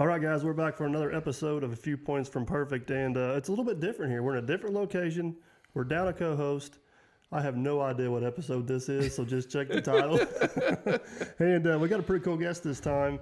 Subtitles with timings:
[0.00, 3.18] All right, guys, we're back for another episode of A Few Points from Perfect, and
[3.18, 4.22] uh, it's a little bit different here.
[4.22, 5.36] We're in a different location.
[5.74, 6.78] We're down a co-host.
[7.30, 10.18] I have no idea what episode this is, so just check the title.
[11.38, 13.20] and uh, we got a pretty cool guest this time.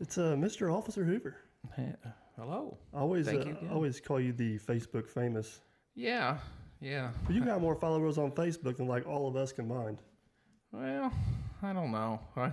[0.00, 0.74] It's uh, Mr.
[0.74, 1.36] Officer Hoover.
[1.76, 1.92] Hey,
[2.36, 2.76] hello.
[2.92, 3.68] I always, Thank uh, you again.
[3.70, 5.60] I always call you the Facebook famous.
[5.94, 6.38] Yeah,
[6.80, 7.12] yeah.
[7.24, 10.02] But you got more followers on Facebook than like all of us combined.
[10.72, 11.12] Well,
[11.62, 12.18] I don't know.
[12.36, 12.50] I,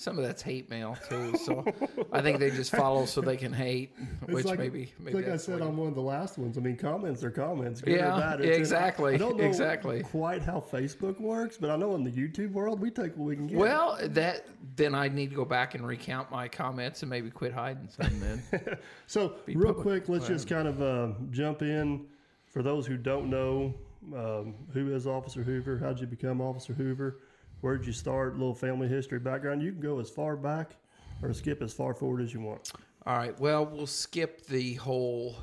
[0.00, 1.62] some of that's hate mail too, so
[2.10, 3.94] I think they just follow so they can hate,
[4.30, 6.56] which like, maybe maybe like I said on one of the last ones.
[6.56, 7.82] I mean, comments are comments.
[7.82, 8.40] Good Yeah, or bad.
[8.40, 10.02] It's in- exactly, I don't know exactly.
[10.02, 13.36] quite how Facebook works, but I know in the YouTube world we take what we
[13.36, 13.58] can get.
[13.58, 17.52] Well, that then I need to go back and recount my comments and maybe quit
[17.52, 18.18] hiding some.
[18.20, 18.42] Then
[19.06, 19.82] So, real public.
[19.82, 22.06] quick, let's just kind of uh, jump in.
[22.46, 23.74] For those who don't know,
[24.16, 25.78] um, who is Officer Hoover?
[25.78, 27.18] How did you become Officer Hoover?
[27.60, 28.34] Where did you start?
[28.38, 29.62] little family history background.
[29.62, 30.76] You can go as far back
[31.22, 32.72] or skip as far forward as you want.
[33.06, 33.38] All right.
[33.38, 35.36] Well, we'll skip the whole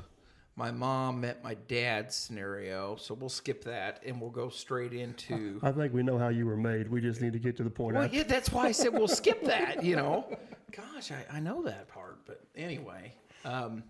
[0.58, 2.96] my mom met my dad scenario.
[2.96, 5.60] So we'll skip that and we'll go straight into.
[5.62, 6.90] I think we know how you were made.
[6.90, 7.94] We just need to get to the point.
[7.94, 10.36] Well, after- yeah, that's why I said we'll skip that, you know.
[10.72, 12.18] Gosh, I, I know that part.
[12.26, 13.84] But anyway, um,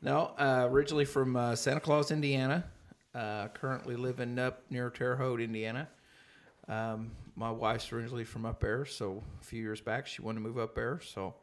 [0.00, 2.64] no, uh, originally from uh, Santa Claus, Indiana.
[3.14, 5.88] Uh, currently living up near Terre Haute, Indiana.
[6.68, 10.46] Um, my wife's originally from up there, so a few years back she wanted to
[10.46, 11.00] move up there.
[11.00, 11.34] So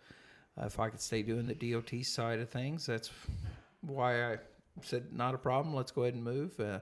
[0.59, 3.09] uh, if I could stay doing the DOT side of things, that's
[3.81, 4.37] why I
[4.81, 5.75] said not a problem.
[5.75, 6.59] Let's go ahead and move.
[6.59, 6.79] Uh,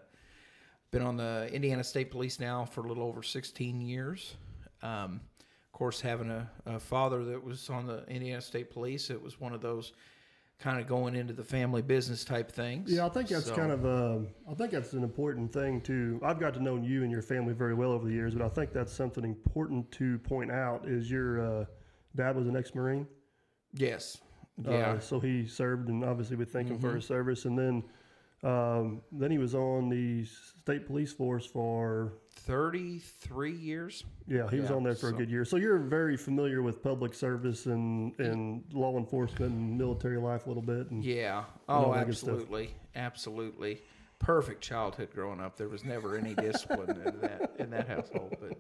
[0.92, 4.36] been on the Indiana State Police now for a little over 16 years.
[4.82, 5.22] Um,
[5.66, 9.40] of course, having a, a father that was on the Indiana State Police, it was
[9.40, 9.94] one of those
[10.60, 12.92] kind of going into the family business type things.
[12.92, 13.86] Yeah, I think that's So- kind of.
[13.86, 16.20] um I think that's an important thing too.
[16.24, 18.50] I've got to know you and your family very well over the years, but I
[18.50, 20.88] think that's something important to point out.
[20.88, 21.66] Is your uh,
[22.16, 23.08] dad was an ex-marine?
[23.74, 24.22] yes,
[24.66, 25.00] Uh, yeah, Mm-hmm.
[25.02, 27.46] so he served, and obviously we thank him for his service.
[27.46, 27.84] And then,
[28.44, 32.14] um, then he was on the state police force for.
[32.36, 34.04] 33 years.
[34.28, 35.46] Yeah, he was on there for a good year.
[35.46, 40.50] So you're very familiar with public service and, and law enforcement and military life a
[40.50, 40.92] little bit.
[40.92, 41.46] And Yeah.
[41.70, 43.82] Oh, absolutely, absolutely.
[44.20, 45.56] Perfect childhood growing up.
[45.56, 48.58] There was never any discipline in that in that household, but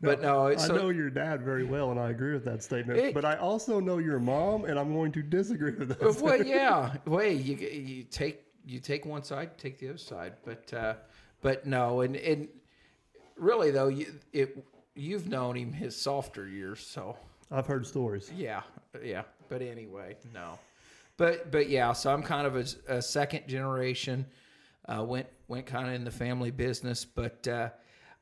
[0.00, 2.98] but no, I so, know your dad very well, and I agree with that statement.
[2.98, 6.20] It- but I also know your mom, and I'm going to disagree with that.
[6.20, 6.94] well, yeah.
[7.06, 10.94] Wait, you you take you take one side, take the other side, but uh,
[11.40, 12.48] but no, and and
[13.36, 14.64] really though, you it
[14.94, 17.16] you've known him his softer years, so
[17.50, 18.30] I've heard stories.
[18.36, 18.62] yeah,
[19.02, 19.22] yeah.
[19.48, 20.58] But anyway, no,
[21.16, 21.92] but but yeah.
[21.92, 24.26] So I'm kind of a, a second generation.
[24.88, 27.70] Uh, went went kind of in the family business, but uh,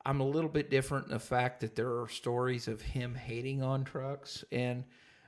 [0.04, 3.62] I'm a little bit different in the fact that there are stories of him hating
[3.62, 4.84] on trucks, and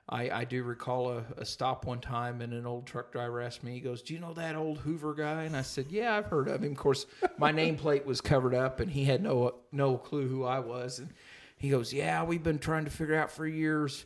[0.09, 3.63] I, I do recall a, a stop one time, and an old truck driver asked
[3.63, 6.27] me, he goes, "Do you know that old Hoover guy?" And I said, "Yeah, I've
[6.27, 7.07] heard of him." Of course,
[7.39, 11.11] my nameplate was covered up, and he had no no clue who I was, and
[11.57, 14.05] he goes, "Yeah, we've been trying to figure out for years."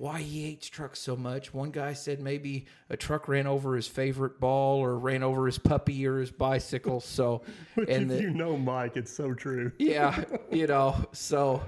[0.00, 1.52] why he hates trucks so much.
[1.52, 5.58] One guy said maybe a truck ran over his favorite ball or ran over his
[5.58, 7.00] puppy or his bicycle.
[7.00, 7.42] So,
[7.76, 9.72] and if the, you know Mike, it's so true.
[9.78, 11.62] yeah, you know, so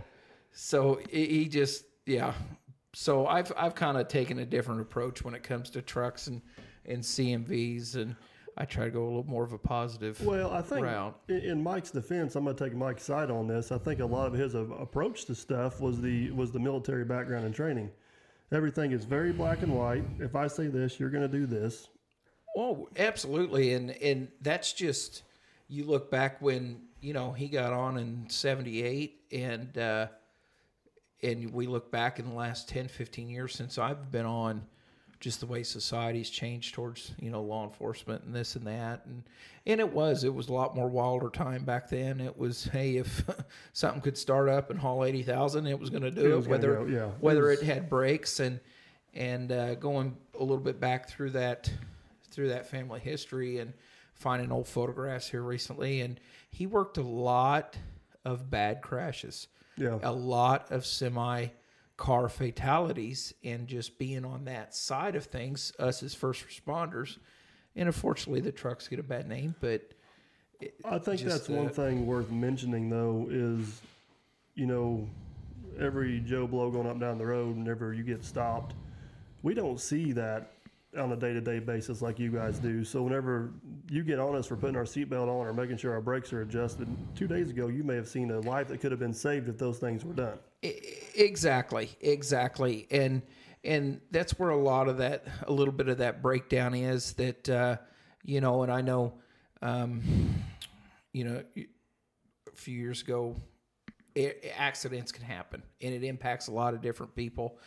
[0.51, 2.33] so he just yeah.
[2.95, 6.43] So I've I've kind of taken a different approach when it comes to trucks and
[6.85, 8.17] and CMVs, and
[8.57, 10.21] I try to go a little more of a positive.
[10.25, 11.19] Well, I think route.
[11.29, 13.73] in, Mike's defense, I'm going to take Mike's side on this.
[13.73, 17.47] I think a lot of his approach to stuff was the was the military background
[17.47, 17.91] and training.
[18.51, 20.05] Everything is very black and white.
[20.19, 21.89] If I say this, you're going to do this.
[22.57, 25.23] Oh, absolutely, and and that's just
[25.69, 30.09] you look back when you know he got on in '78, and uh,
[31.23, 34.63] and we look back in the last 10, 15 years since I've been on,
[35.21, 39.23] just the way society's changed towards you know law enforcement and this and that, and
[39.67, 42.21] and it was it was a lot more wilder time back then.
[42.21, 43.25] It was hey if
[43.73, 46.47] something could start up and haul eighty thousand, it was going to do It it,
[46.49, 47.07] whether go, yeah.
[47.07, 48.59] It whether was- it had brakes and
[49.15, 51.71] and uh, going a little bit back through that
[52.31, 53.75] through that family history and
[54.15, 56.19] finding old photographs here recently and
[56.51, 57.77] he worked a lot
[58.25, 59.99] of bad crashes Yeah.
[60.03, 61.49] a lot of semi
[61.97, 67.19] car fatalities and just being on that side of things, us as first responders.
[67.77, 69.93] And unfortunately, the trucks get a bad name, but
[70.61, 73.81] it- I think just, that's one uh, thing worth mentioning, though, is
[74.55, 75.09] you know,
[75.79, 78.75] every Joe Blow going up and down the road, whenever you get stopped,
[79.43, 80.53] we don't see that
[80.99, 82.85] on a day to day basis like you guys do.
[82.85, 83.53] So, whenever
[83.91, 86.43] you get on us for putting our seatbelt on or making sure our brakes are
[86.43, 89.49] adjusted, two days ago, you may have seen a life that could have been saved
[89.49, 90.39] if those things were done.
[90.63, 93.23] Exactly, exactly, and
[93.65, 97.49] and that's where a lot of that, a little bit of that breakdown is that,
[97.49, 97.77] uh,
[98.25, 99.15] you know, and I know,
[99.63, 100.03] um,
[101.13, 103.37] you know, a few years ago,
[104.17, 107.59] a- accidents can happen, and it impacts a lot of different people,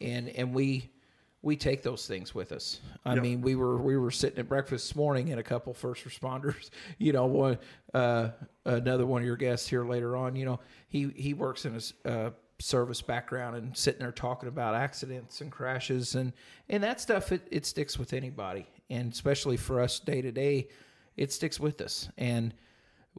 [0.00, 0.90] and and we
[1.44, 2.80] we take those things with us.
[3.04, 3.22] I Yep.
[3.22, 6.70] mean, we were we were sitting at breakfast this morning, and a couple first responders,
[6.98, 7.58] you know, one
[7.92, 8.30] uh,
[8.64, 10.58] another one of your guests here later on, you know,
[10.88, 15.52] he he works in a uh, service background and sitting there talking about accidents and
[15.52, 16.32] crashes and
[16.68, 17.30] and that stuff.
[17.30, 20.68] It, it sticks with anybody, and especially for us day to day,
[21.16, 22.08] it sticks with us.
[22.16, 22.54] And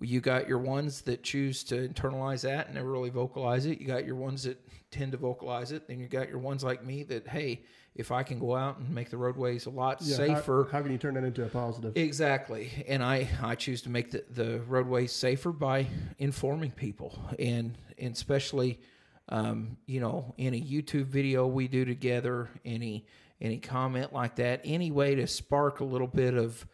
[0.01, 3.79] you got your ones that choose to internalize that and never really vocalize it.
[3.79, 4.59] You got your ones that
[4.91, 5.87] tend to vocalize it.
[5.87, 7.63] Then you got your ones like me that, hey,
[7.95, 10.65] if I can go out and make the roadways a lot Yeah, safer.
[10.65, 11.95] How, how can you turn that into a positive?
[11.95, 12.69] Exactly.
[12.87, 15.87] And I, I choose to make the, the roadways safer by
[16.19, 18.81] informing people and, and especially,
[19.29, 23.05] um, you know, any YouTube video we do together, any,
[23.39, 26.67] any comment like that, any way to spark a little bit of,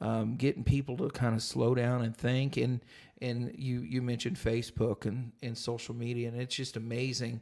[0.00, 2.56] um, getting people to kind of slow down and think.
[2.56, 2.80] And,
[3.22, 7.40] and you, you mentioned Facebook and, and social media, and it's just amazing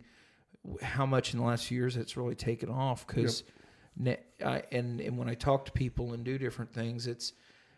[0.82, 3.44] how much in the last few years it's really taken off because
[4.44, 7.32] I, and and when I talk to people and do different things, it's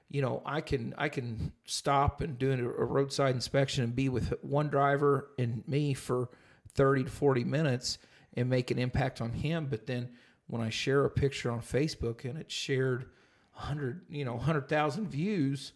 [0.09, 4.33] you know I can I can stop and do a, roadside inspection and be with
[4.43, 6.29] one driver and me for
[6.75, 7.99] thirty to forty minutes
[8.35, 9.67] and make an impact on him.
[9.69, 10.11] But then
[10.47, 13.06] when I share a picture on Facebook and it's shared
[13.50, 15.73] hundred you know hundred thousand views,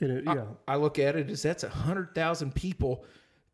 [0.00, 0.44] And it- yeah.
[0.66, 3.04] I look at it as that's a hundred thousand people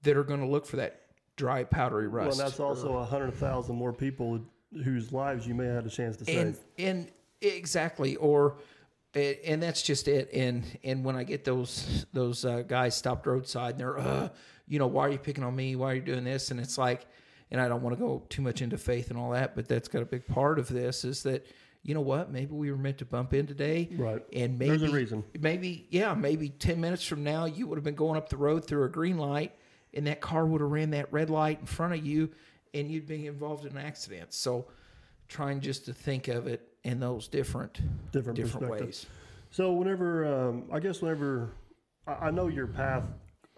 [0.03, 1.03] that are going to look for that
[1.37, 2.31] dry powdery rust.
[2.37, 4.41] Well, and that's also a hundred thousand more people
[4.85, 6.65] whose lives you may have had a chance to and save.
[6.79, 7.09] and
[7.41, 8.57] exactly or
[9.15, 13.73] and that's just it and and when i get those those uh, guys stopped roadside
[13.73, 14.29] and they're uh
[14.67, 16.77] you know why are you picking on me why are you doing this and it's
[16.79, 17.07] like
[17.53, 19.87] and i don't want to go too much into faith and all that but that's
[19.87, 21.47] got a big part of this is that
[21.85, 24.25] you know what maybe we were meant to bump in today Right.
[24.33, 25.23] and maybe There's a reason.
[25.39, 28.65] maybe yeah maybe 10 minutes from now you would have been going up the road
[28.67, 29.53] through a green light
[29.95, 32.31] and that car would have ran that red light in front of you
[32.75, 34.67] and you'd be involved in an accident so
[35.29, 37.81] trying just to think of it in those different
[38.13, 39.07] Different different ways
[39.51, 41.51] So whenever, um, I guess whenever,
[42.07, 43.05] I, I know your path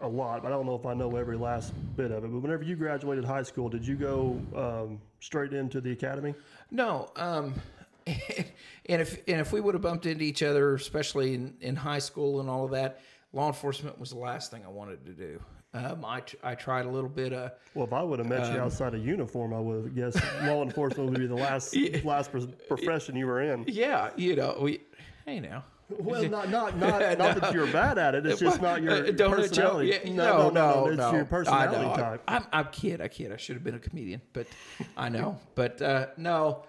[0.01, 2.31] a lot, but I don't know if I know every last bit of it.
[2.31, 6.35] But whenever you graduated high school, did you go um, straight into the academy?
[6.71, 7.55] no um
[8.07, 11.99] and if and if we would have bumped into each other especially in, in high
[11.99, 13.01] school and all of that
[13.33, 15.41] law enforcement was the last thing i wanted to do
[15.77, 18.43] um, I, tr- I tried a little bit of Well, if I would have met
[18.45, 21.77] Um, you outside of uniform, I would have guessed law enforcement would be the last
[22.05, 22.39] last pr-
[22.69, 23.65] profession you were in.
[23.69, 24.81] yeah you know we
[25.27, 28.27] hey now Well, not not not, not that you're bad at it.
[28.27, 29.89] It's just not your Uh, don't personality.
[30.05, 31.13] Yeah, no, no, It's no.
[31.13, 32.23] your personality I type.
[32.27, 33.01] I'm, I'm kid.
[33.01, 33.31] I kid.
[33.33, 34.47] I should have been a comedian, but
[34.97, 35.39] I know.
[35.55, 36.65] But uh, no,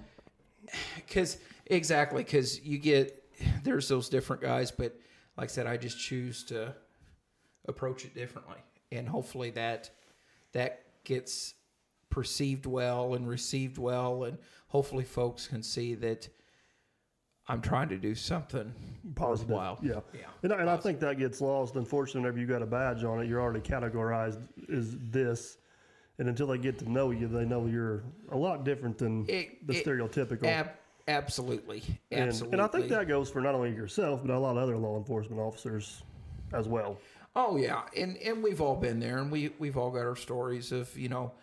[0.98, 3.24] because exactly because you get
[3.63, 4.95] there's those different guys, but
[5.37, 6.73] like I said, I just choose to
[7.68, 8.57] approach it differently,
[8.92, 9.90] and hopefully that
[10.54, 11.54] that gets
[12.10, 16.28] perceived well and received well, and hopefully folks can see that.
[17.50, 18.74] I'm trying to do something
[19.16, 19.50] Positive.
[19.52, 19.80] worthwhile.
[19.82, 20.02] Yeah.
[20.14, 20.26] Yeah.
[20.44, 21.78] And, I- and I think that gets lost.
[21.78, 25.58] Unfortunately, whenever you got a badge on it, you're already categorized as this.
[26.20, 28.04] And until they get to know you, they know you're
[28.34, 30.46] a lot different than It- the it- stereotypical.
[30.46, 30.72] Ab-
[31.08, 32.56] absolutely, and, absolutely.
[32.60, 34.98] and I think that goes for not only yourself, but a lot of other law
[34.98, 36.04] enforcement officers
[36.52, 36.98] as well.
[37.40, 40.72] Oh yeah, and and we've all been there, and we we've all got our stories
[40.72, 41.34] of you know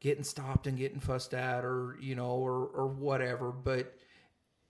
[0.00, 3.52] getting stopped and getting fussed at, or you know, or or whatever.
[3.52, 3.94] But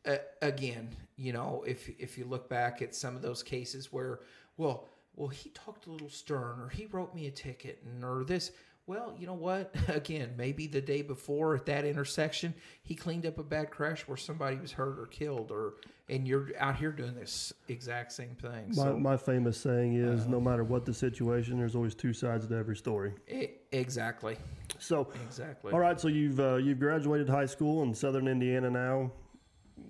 [0.05, 4.23] uh, again, you know, if if you look back at some of those cases where,
[4.57, 8.25] well, well, he talked a little stern, or he wrote me a ticket, and or
[8.25, 8.51] this.
[8.87, 9.75] Well, you know what?
[9.89, 14.17] Again, maybe the day before at that intersection, he cleaned up a bad crash where
[14.17, 15.75] somebody was hurt or killed, or
[16.09, 18.67] and you're out here doing this exact same thing.
[18.71, 20.31] My, So my famous saying is Uh-huh.
[20.33, 23.13] no matter what the situation, there's always two sides to every story.
[23.29, 24.37] e- exactly,
[24.79, 25.73] So, exactly.
[25.73, 29.13] all right, so you've uh, you've graduated high school in southern Indiana now.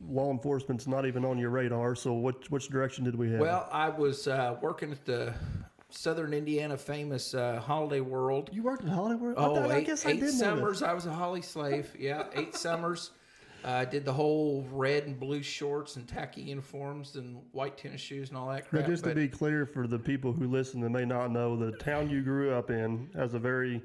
[0.06, 1.94] Law enforcement's not even on your radar.
[1.94, 3.40] So, what which direction did we have?
[3.40, 5.32] Well, I was uh, working at the
[5.94, 8.50] Southern Indiana famous uh, Holiday World.
[8.52, 9.34] You worked in Holiday World.
[9.38, 10.82] Oh, thought- I eight, guess I eight did summers.
[10.82, 11.94] I was a Holly slave.
[11.98, 13.10] Yeah, eight summers.
[13.64, 18.30] I did the whole red and blue shorts and tacky uniforms and white tennis shoes
[18.30, 18.86] and all that Now, crap.
[18.86, 21.70] just to but- be clear for the people who listen that may not know, the
[21.78, 23.80] town you grew up in has a very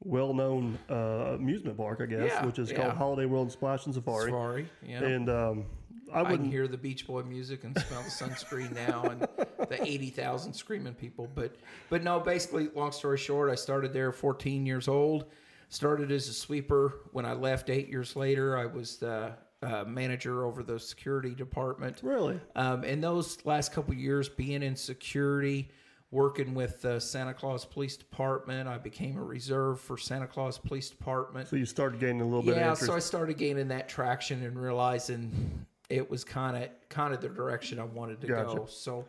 [0.00, 0.94] well-known uh,
[1.34, 2.76] amusement park, I guess, Yeah, which is yeah.
[2.82, 4.26] called Holiday World Splash and Safari.
[4.26, 5.02] Safari, yeah.
[5.02, 5.64] And um,
[6.12, 6.50] I I can wouldn't.
[6.50, 9.26] hear the Beach Boy music and smell the sunscreen now and
[9.68, 11.28] the 80,000 screaming people.
[11.34, 11.56] But
[11.90, 15.26] but no, basically, long story short, I started there 14 years old.
[15.68, 17.00] Started as a sweeper.
[17.12, 22.00] When I left eight years later, I was the uh, manager over the security department.
[22.02, 22.40] Really?
[22.54, 25.70] Um, and those last couple years, being in security,
[26.10, 30.88] working with the Santa Claus Police Department, I became a reserve for Santa Claus Police
[30.90, 33.88] Department So you started gaining a little bit of yeah, so I started gaining that
[33.88, 38.56] traction and realizing it was kind of kind of the direction I wanted to Gotcha.
[38.58, 38.66] go.
[38.66, 39.04] So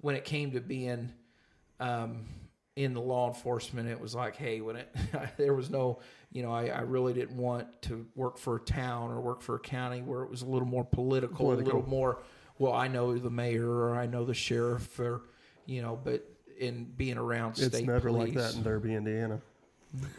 [0.00, 1.12] when it came to being
[1.80, 2.24] um,
[2.76, 4.94] in the law enforcement, it was like, hey, when it
[5.36, 6.00] there was no,
[6.32, 9.56] you know, I, I really didn't want to work for a town or work for
[9.56, 12.22] a county where it was a little more political, a little more.
[12.58, 15.22] Well, I know the mayor or I know the sheriff or,
[15.66, 16.24] you know, but
[16.58, 19.40] in being around it's state never police, like that in Derby, Indiana.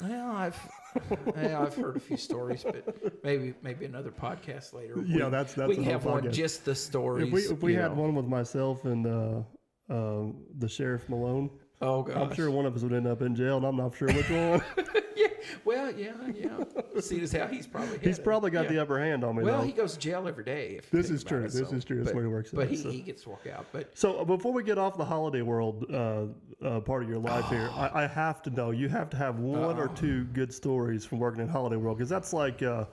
[0.01, 0.57] well, I've
[1.36, 4.95] yeah, I've heard a few stories, but maybe maybe another podcast later.
[5.05, 7.27] Yeah, we, that's- that's we a can whole have one just the stories.
[7.27, 8.01] If we if we had know.
[8.03, 9.41] one with myself and uh,
[9.89, 10.24] uh,
[10.58, 11.50] the sheriff Malone,
[11.81, 13.96] oh gosh, I'm sure one of us would end up in jail, and I'm not
[13.96, 14.62] sure which one.
[15.15, 15.27] yeah,
[15.65, 17.00] well, yeah, yeah.
[17.00, 18.72] See as how he's probably He's probably got Yeah.
[18.72, 19.43] the upper hand on me.
[19.43, 19.65] Well, though.
[19.65, 20.81] he goes to jail every day.
[20.91, 21.39] This is true.
[21.46, 22.03] it, This so- is true.
[22.03, 22.89] That's way it works But out, he, so.
[22.91, 23.65] he gets to walk out.
[23.72, 26.25] But So uh, before we get off the holiday world uh,
[26.63, 29.39] uh, part of your life here, I, I have to know you have to have
[29.39, 32.86] one or two good stories from working in holiday world because that's like uh,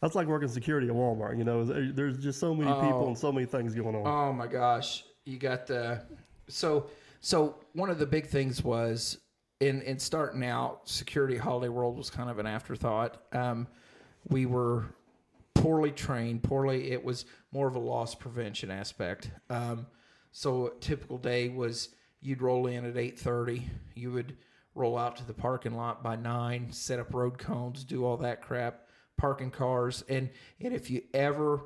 [0.00, 1.36] that's like working security at Walmart.
[1.36, 4.06] You know, there's just so many people and so many things going on.
[4.06, 6.02] Oh my gosh, you got the
[6.50, 6.88] so
[7.20, 9.18] so one of the big things was
[9.60, 13.22] in in starting out, security holiday world was kind of an afterthought.
[13.32, 13.66] Um,
[14.28, 14.86] we were
[15.54, 16.90] poorly trained, poorly.
[16.90, 19.30] It was more of a loss prevention aspect.
[19.50, 19.86] Um,
[20.32, 21.90] so a typical day was
[22.20, 23.66] you'd roll in at eight thirty.
[23.94, 24.36] You would
[24.74, 28.40] roll out to the parking lot by nine, set up road cones, do all that
[28.40, 28.86] crap,
[29.18, 30.30] parking cars, and
[30.60, 31.60] and if you ever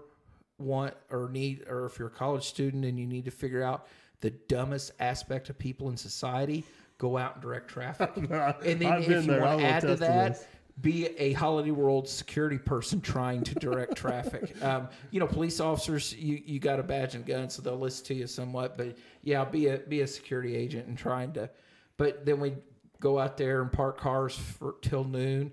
[0.59, 3.87] want or need or if you're a college student and you need to figure out
[4.25, 6.65] the dumbest aspect of people in society,
[6.97, 8.11] go out and direct traffic.
[8.17, 9.43] and then I've if you there.
[9.43, 10.49] Want to add to that,
[10.81, 14.55] be a Holiday World security person trying to direct traffic.
[14.63, 18.07] Um, you know, police officers, you, you got a badge and gun, so they'll listen
[18.07, 18.79] to you somewhat.
[18.79, 21.51] But yeah, be a be a security agent and trying to.
[21.99, 22.55] But then we
[23.01, 25.53] go out there and park cars for till noon,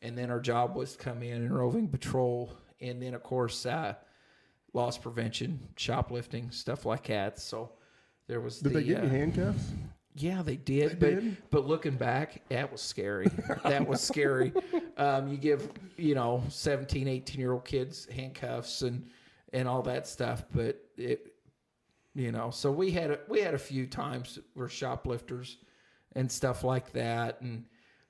[0.00, 3.66] and then our job was to come in and roving patrol, and then of course
[3.66, 3.94] uh,
[4.74, 7.40] loss prevention, shoplifting, stuff like that.
[7.40, 7.72] So
[8.28, 9.70] there was Did the they give uh, you handcuffs?
[10.14, 11.00] yeah, they did.
[11.00, 11.36] They but did?
[11.50, 13.30] but looking back, that was scary.
[13.64, 14.52] that was scary.
[14.96, 19.06] Um, you give, you know, 17, 18 year old kids handcuffs and
[19.52, 21.34] and all that stuff, but it
[22.14, 25.56] you know, so we had a, we had a few times where shoplifters
[26.14, 27.64] and stuff like that and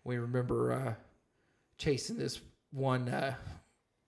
[0.04, 0.95] we remember uh,
[1.78, 2.40] chasing this
[2.73, 3.35] one uh,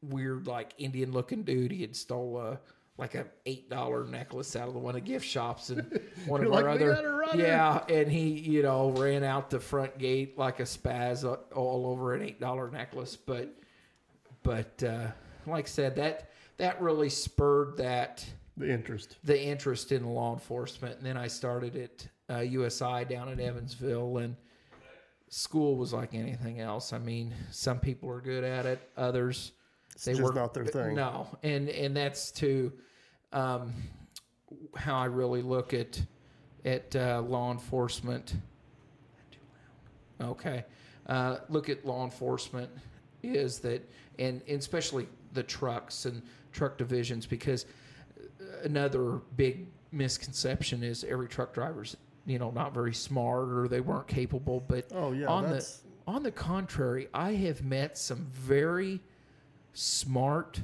[0.02, 1.70] weird like Indian looking dude.
[1.70, 2.56] He had stole uh,
[2.96, 6.40] like a eight dollar necklace out of the one of the gift shops and one
[6.40, 9.50] of You're our like, other got a runner." yeah, and he you know ran out
[9.50, 13.16] the front gate like a spaz uh, all over an eight dollar necklace.
[13.16, 13.54] But
[14.42, 15.08] but uh,
[15.46, 18.24] like I said, that that really spurred that
[18.56, 19.16] The interest.
[19.24, 20.98] the interest in law enforcement.
[20.98, 24.36] And then I started at uh, USI down in Evansville, and
[25.28, 26.92] school was like anything else.
[26.92, 29.52] I mean, some people are good at it, others
[30.04, 30.94] they just work not their thing.
[30.94, 32.72] No, and and that's to
[33.32, 33.72] um,
[34.76, 36.00] how I really look at
[36.64, 38.34] at uh, law enforcement.
[40.20, 40.64] Okay,
[41.08, 42.70] uh, look at law enforcement
[43.22, 46.22] is that, and, and especially the trucks and
[46.52, 47.66] truck divisions, because
[48.62, 51.96] another big misconception is every truck driver's
[52.26, 54.60] you know not very smart or they weren't capable.
[54.66, 59.00] But Oh, yeah, on that's- the on the contrary, I have met some very
[59.74, 60.60] smart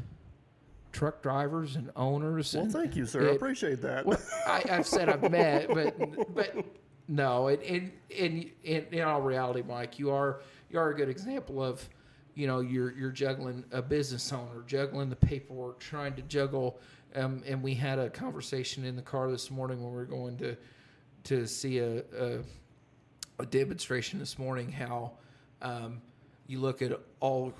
[0.93, 2.55] truck drivers and owners.
[2.55, 3.31] Well, and thank you, sir.
[3.31, 4.07] I appreciate that.
[4.07, 6.65] well, I, I've said I've met, but but
[7.09, 7.49] no.
[7.49, 10.41] In in, in in in all reality, Mike, you are
[10.71, 11.87] you are a good example of
[12.35, 16.81] you know you're you're juggling a business owner, juggling the paperwork, trying to juggle.
[17.17, 20.37] Um, and we had a conversation in the car this morning when we were going
[20.39, 20.57] to
[21.25, 22.39] to see a, a
[23.41, 25.13] a demonstration this morning how
[25.63, 26.01] um,
[26.51, 26.91] you look at
[27.21, 27.53] all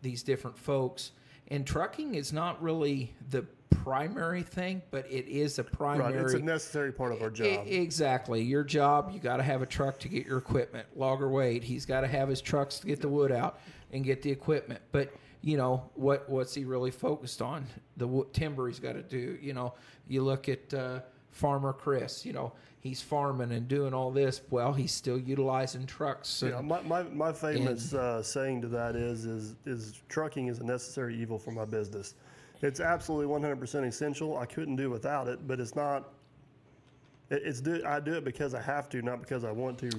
[0.00, 1.12] these different folks
[1.48, 5.72] and trucking is not really the primary thing, but it is a Right.
[5.98, 6.22] primary.
[6.24, 7.66] It's a necessary part of our job.
[7.66, 8.42] exactly.
[8.42, 10.86] Your job, you got to have a truck to get your equipment.
[10.96, 13.60] Logger Wade, he's got to have his trucks to get the wood out
[13.92, 14.80] and get the equipment.
[14.92, 15.12] But
[15.42, 16.28] you know what?
[16.28, 17.66] What's he really focused on?
[17.98, 19.38] The timber he's got to do.
[19.40, 19.74] You know,
[20.06, 21.00] you look at uh,
[21.30, 22.24] Farmer Chris.
[22.26, 24.40] You know, he's farming and doing all this.
[24.50, 26.42] Well, he's still utilizing trucks.
[26.46, 30.64] Yeah, my, my, my famous uh, saying to that is, is is trucking is a
[30.64, 32.14] necessary evil for my business.
[32.60, 34.36] It's absolutely 100% essential.
[34.36, 36.08] I couldn't do without it, but it's not.
[37.30, 39.90] It, it's do, I do it because I have to, not because I want to.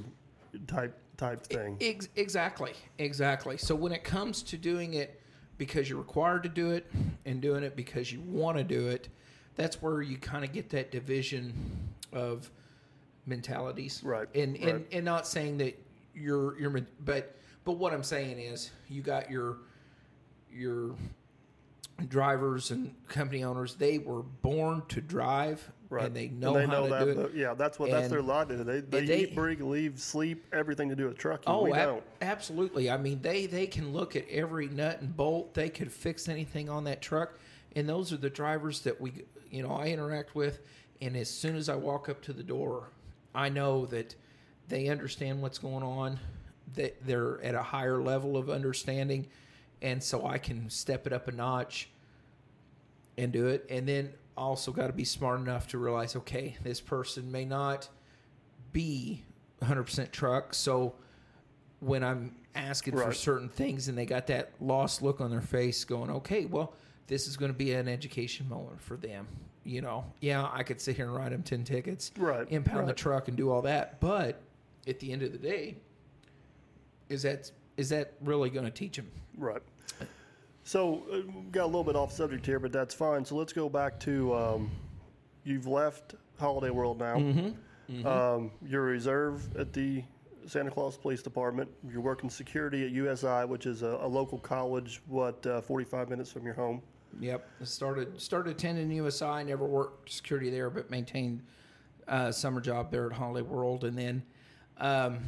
[0.66, 1.78] Type type thing.
[1.80, 3.58] Ex- exactly, exactly.
[3.58, 5.22] So when it comes to doing it
[5.60, 6.90] because you're required to do it
[7.26, 9.10] and doing it because you want to do it,
[9.56, 11.54] that's where you kind of get that division
[12.14, 12.50] of
[13.30, 14.02] mentalities.
[14.04, 14.88] Right, And and, right.
[14.92, 15.80] and not saying that
[16.14, 19.58] you're you're but but what I'm saying is you got your
[20.52, 20.96] your
[22.08, 26.06] drivers and company owners they were born to drive Right.
[26.06, 27.34] and they know And how to that, do it.
[27.34, 28.48] Yeah, that's what that's their lot.
[28.48, 31.46] They they, they, they- eat, breathe, leave, sleep, everything to do with trucking.
[31.52, 32.04] Oh, we ab- don't.
[32.22, 32.92] absolutely.
[32.92, 35.56] I mean, they they can look at every nut and bolt.
[35.56, 37.40] They could fix anything on that truck,
[37.76, 40.60] and those are the drivers that we, you know, I interact with.
[41.02, 42.90] And as soon as I walk up to the door,
[43.34, 44.16] I know that
[44.68, 46.20] they understand what's going on.
[46.76, 49.28] That they're at a higher level of understanding,
[49.82, 51.90] and so I can step it up a notch
[53.18, 53.66] and do it.
[53.70, 57.90] And then also got to be smart enough to realize, okay, this person may not
[58.72, 59.24] be
[59.62, 60.54] 100% truck.
[60.54, 60.96] So
[61.80, 65.84] when I'm asking for certain things and they got that lost look on their face
[65.84, 66.74] going, okay, well,
[67.08, 69.28] this is going to be an education moment for them.
[69.70, 72.94] You know, yeah, I could sit here and write him 10 tickets, Right, impound the
[72.94, 74.00] truck and do all that.
[74.00, 74.42] But
[74.88, 75.78] at the end of the day,
[77.08, 79.10] is that is that really going to teach him?
[79.38, 79.62] Right.
[80.64, 83.24] So uh, we got a little bit off subject here, but that's fine.
[83.24, 84.72] So let's go back to um,
[85.44, 87.18] you've left Holiday World now.
[87.18, 88.08] Mm-hmm.
[88.08, 90.04] Um, you're a reserve at the
[90.48, 91.70] Santa Claus Police Department.
[91.88, 96.32] You're working security at USI, which is a, a local college, what, uh, 45 minutes
[96.32, 96.82] from your home.
[97.20, 97.48] Yep.
[97.64, 99.44] Started started attending USI.
[99.44, 101.42] Never worked security there, but maintained
[102.08, 104.24] a summer job there at Holiday World, and then
[104.78, 105.20] um,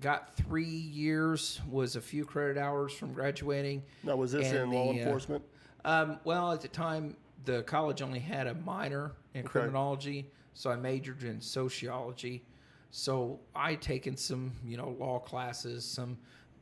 [0.00, 1.60] got three years.
[1.70, 3.82] Was a few credit hours from graduating.
[4.02, 5.44] Now, was this in law the, uh, enforcement?
[5.84, 10.76] Um, well, at the time, the college only had a minor in criminology, so I
[10.76, 12.44] majored in sociology.
[12.90, 16.18] So I taken some, you know, law classes, some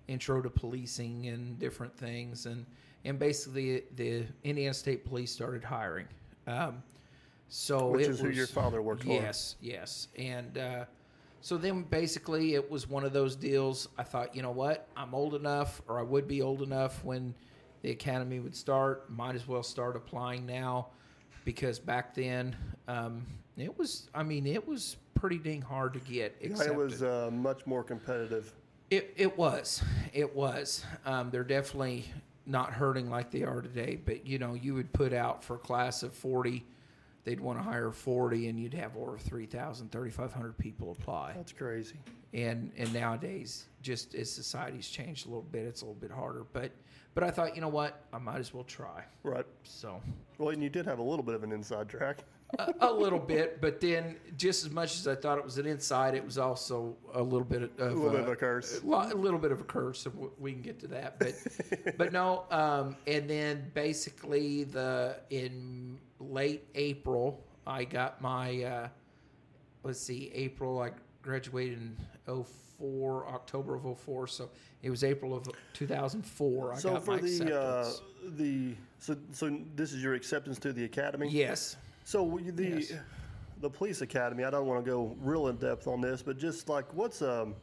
[0.08, 2.66] intro to policing and different things, and
[3.08, 6.06] and basically the Indiana State Police started hiring.
[6.46, 6.82] Um,
[7.48, 9.08] so Which is who your father worked for.
[9.08, 10.84] Yes, yes, and uh,
[11.40, 13.88] so then basically it was one of those deals.
[13.96, 17.34] I thought, you know what, I'm old enough, or I would be old enough when
[17.80, 19.10] the academy would start.
[19.10, 20.88] Might as well start applying now,
[21.46, 22.54] because back then
[22.88, 23.24] um,
[23.56, 24.10] it was.
[24.14, 26.72] I mean, it was pretty dang hard to get Yeah, accepted.
[26.72, 28.52] it was uh, much more competitive.
[28.90, 29.82] It, it was.
[30.12, 30.84] It was.
[31.06, 32.04] Um, they're definitely
[32.48, 33.98] not hurting like they are today.
[34.02, 36.64] But, you know, you would put out for a class of 40,
[37.24, 41.34] they'd want to hire 40, and you'd have over 3,000, 3,500 people apply.
[41.36, 41.96] That's crazy.
[42.32, 46.44] And, and nowadays, just as society's changed a little bit, it's a little bit harder.
[46.52, 46.72] But,
[47.14, 48.04] but I thought, you know what?
[48.12, 49.04] I might as well try.
[49.22, 49.46] Right.
[49.62, 50.00] So
[50.38, 52.18] Well, and you did have a little bit of an inside track.
[52.58, 55.66] A, a little bit, but then just as much as I thought it was an
[55.66, 58.80] inside, it was also a little bit of A little bit of uh, a curse.
[58.84, 61.18] Lo- a little bit of a curse, and w- we can get to that.
[61.18, 61.34] But
[61.98, 68.88] but no, um, and then basically the in late April, I got my uh,
[69.82, 70.80] let's see, April.
[70.80, 70.90] I
[71.22, 71.96] graduated in
[72.78, 74.48] 04, October of 04, so
[74.82, 76.72] it was April of 2004.
[76.72, 77.90] I So got for my the uh,
[78.36, 81.28] the so so this is your acceptance to the academy.
[81.28, 81.76] yes.
[82.08, 82.92] So the Yes.
[83.60, 84.42] the police academy.
[84.42, 87.54] I don't want to go real in depth on this, but just like what's um.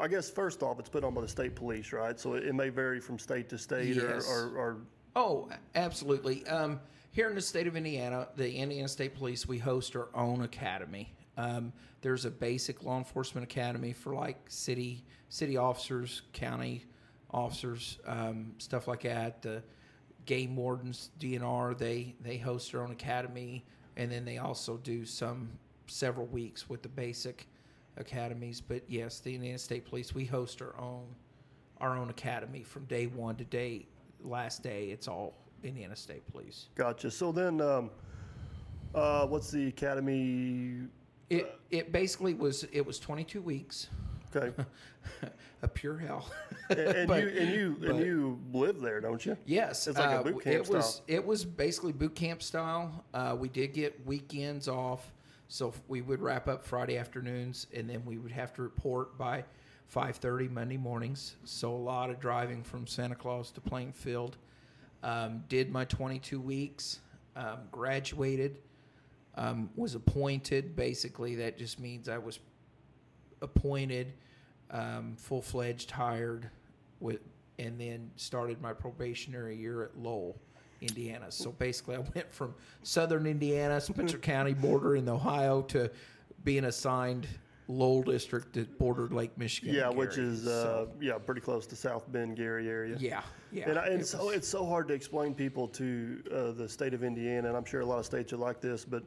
[0.00, 2.18] I guess first off, it's put on by the state police, right?
[2.18, 4.30] So it, may vary from state to state, Yes.
[4.30, 4.76] or, or, or
[5.16, 6.46] Oh, absolutely.
[6.46, 6.78] Um,
[7.10, 11.12] here in the state of Indiana, the Indiana State Police, we host our own academy.
[11.36, 16.84] Um, there's a basic law enforcement academy for like city city officers, county
[17.32, 19.42] officers, um, stuff like that.
[19.42, 19.62] The
[20.28, 23.64] game wardens, DNR, they they host their own academy,
[23.96, 25.48] and then they also do some
[25.86, 27.48] several weeks with the basic
[27.96, 28.60] academies.
[28.60, 31.06] But yes, the Indiana State Police, we host our own
[31.80, 33.86] our own academy from day one to day
[34.20, 34.90] last day.
[34.90, 36.68] It's all Indiana State Police.
[36.74, 37.10] gotcha.
[37.10, 37.90] So then, um,
[38.94, 40.88] uh, what's the academy?
[41.30, 43.88] It it basically was it was 22 weeks
[44.34, 44.52] Okay.
[45.62, 46.30] a pure hell.
[46.70, 49.36] And, and But- you and you but- and you live there, don't you?
[49.46, 51.04] Yes, It's like a uh, boot camp it was style.
[51.08, 53.04] it was basically boot camp style.
[53.14, 55.12] Uh, we did get weekends off,
[55.48, 59.44] so we would wrap up Friday afternoons, and then we would have to report by
[59.86, 61.36] five thirty Monday mornings.
[61.44, 64.36] So a lot of driving from Santa Claus to Plainfield.
[65.02, 67.00] Um, did my twenty two weeks,
[67.36, 68.58] um, graduated,
[69.36, 70.76] um, was appointed.
[70.76, 72.40] Basically, that just means I was
[73.42, 74.12] appointed,
[74.70, 76.50] um, full fledged, hired,
[77.00, 77.20] with,
[77.58, 80.36] and then started my probationary year at Lowell,
[80.80, 81.26] Indiana.
[81.30, 85.90] So basically, I went from southern Indiana, Spencer County border in Ohio, to
[86.44, 87.26] being assigned
[87.70, 89.74] Lowell district that bordered Lake Michigan.
[89.74, 92.96] Yeah, which is uh, So, yeah, pretty close to South Bend, Gary area.
[92.98, 93.22] yeah,
[93.52, 93.68] yeah.
[93.68, 96.68] And, I, and it so was- it's so hard to explain people to uh, the
[96.68, 99.02] state of Indiana, and I'm sure a lot of states are like this, but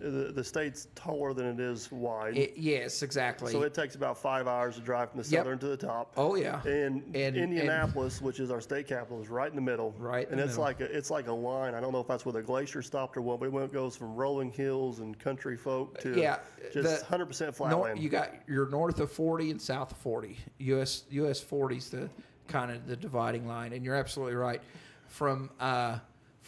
[0.00, 2.36] the, the state's taller than it is wide.
[2.36, 3.52] it- yes, exactly.
[3.52, 5.40] so it takes about five hours to drive from the Yep.
[5.40, 6.12] southern to the top.
[6.16, 9.94] oh yeah, And, And- Indianapolis, which is our state capital, is right in the middle.
[9.98, 10.64] Right in and the it's middle.
[10.64, 11.74] like a, it's like a line.
[11.74, 14.14] I don't know if that's where the glacier stopped or what, but it goes from
[14.14, 16.38] rolling hills and country folk to yeah,
[16.72, 17.94] just the- 100% flat Nor-.
[17.96, 20.38] You got you're north of 40 and south of 40.
[20.58, 22.08] US US 40 is the
[22.48, 24.60] kind of the dividing line, and you're absolutely right.
[25.08, 25.98] From uh,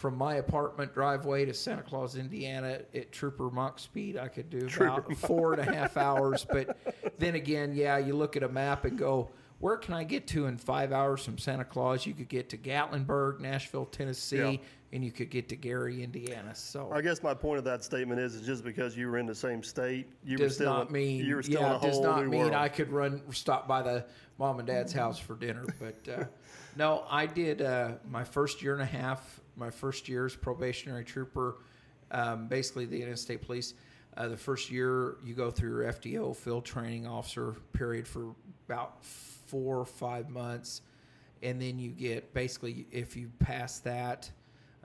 [0.03, 4.67] from my apartment driveway to Santa Claus, Indiana, at Trooper Mach speed, I could do
[4.75, 6.45] about four and a half hours.
[6.51, 6.77] But
[7.19, 10.47] then again, yeah, you look at a map and go, where can I get to
[10.47, 12.05] in five hours from Santa Claus?
[12.05, 14.57] You could get to Gatlinburg, Nashville, Tennessee, Yeah.
[14.91, 16.53] and you could get to Gary, Indiana.
[16.53, 19.25] So I guess my point of that statement is, is just because you were in
[19.25, 21.77] the same state, you were does still not mean you were still yeah, in a
[21.77, 22.53] whole does not mean world.
[22.53, 24.05] I could run stop by the
[24.37, 25.63] mom and dad's house for dinner.
[25.79, 26.25] But uh,
[26.75, 29.39] no, I did uh, my first year and a half.
[29.55, 31.57] My first year as probationary trooper,
[32.11, 33.73] um, basically the Indiana State Police.
[34.15, 38.35] Uh, the first year you go through your FTO field training officer period for
[38.67, 40.81] about four or five months,
[41.41, 44.29] and then you get basically if you pass that,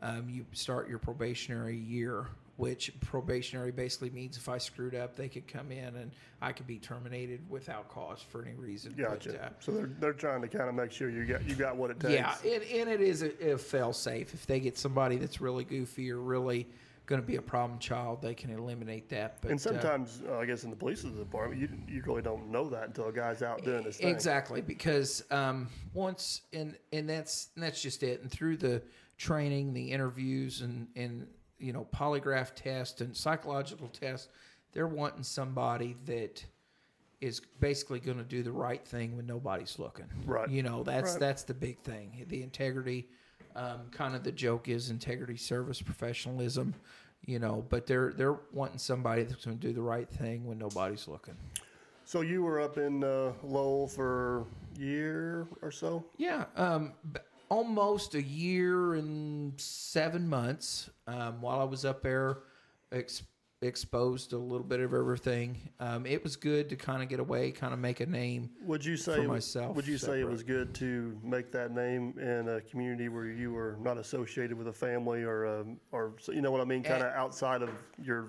[0.01, 2.27] um, you start your probationary year,
[2.59, 6.11] which probationary basically means if I screwed up, they could come in and
[6.43, 8.95] I could be terminated without cause for any reason.
[8.99, 9.45] But, Gotcha.
[9.45, 11.93] uh, so they're, they're trying to kind of make sure you got you got what
[11.93, 12.15] it takes.
[12.15, 14.35] yeah, and, and it is a, a fail safe.
[14.35, 16.67] If they get somebody that's really goofy or really
[17.07, 19.41] going to be a problem child, they can eliminate that.
[19.41, 22.51] But And uh, sometimes, uh, I guess, in the police department, you you really don't
[22.51, 24.09] know that until a guy's out doing his thing.
[24.09, 28.21] Exactly, because um, once and and that's and that's just it.
[28.23, 28.83] And through the
[29.17, 34.31] training, the interviews, and and you know polygraph test and psychological test,
[34.73, 36.45] they're wanting somebody that
[37.21, 40.07] is basically going to do the right thing when nobody's looking.
[40.25, 40.49] Right.
[40.49, 41.21] You know that's Right.
[41.21, 42.25] that's the big thing.
[42.29, 43.09] The integrity.
[43.57, 46.75] Um, kind of the joke is integrity, service, professionalism.
[47.27, 50.59] You know, but they're they're wanting somebody that's going to do the right thing when
[50.59, 51.35] nobody's looking.
[52.05, 56.05] So you were up in uh, Lowell for a year or so.
[56.17, 56.93] Yeah, um,
[57.49, 60.91] almost a year and seven months.
[61.07, 62.39] Um, while I was up there,
[62.93, 63.23] ex-
[63.63, 65.57] exposed to a little bit of everything.
[65.81, 68.51] Um, it was good to kind of get away, kind of make a name.
[68.63, 71.51] Would you say For it was- myself, Would you say it was good to make
[71.53, 75.81] that name in a community where you were not associated with a family or um,
[75.93, 77.71] or you know what I mean, kind of outside of
[78.03, 78.29] your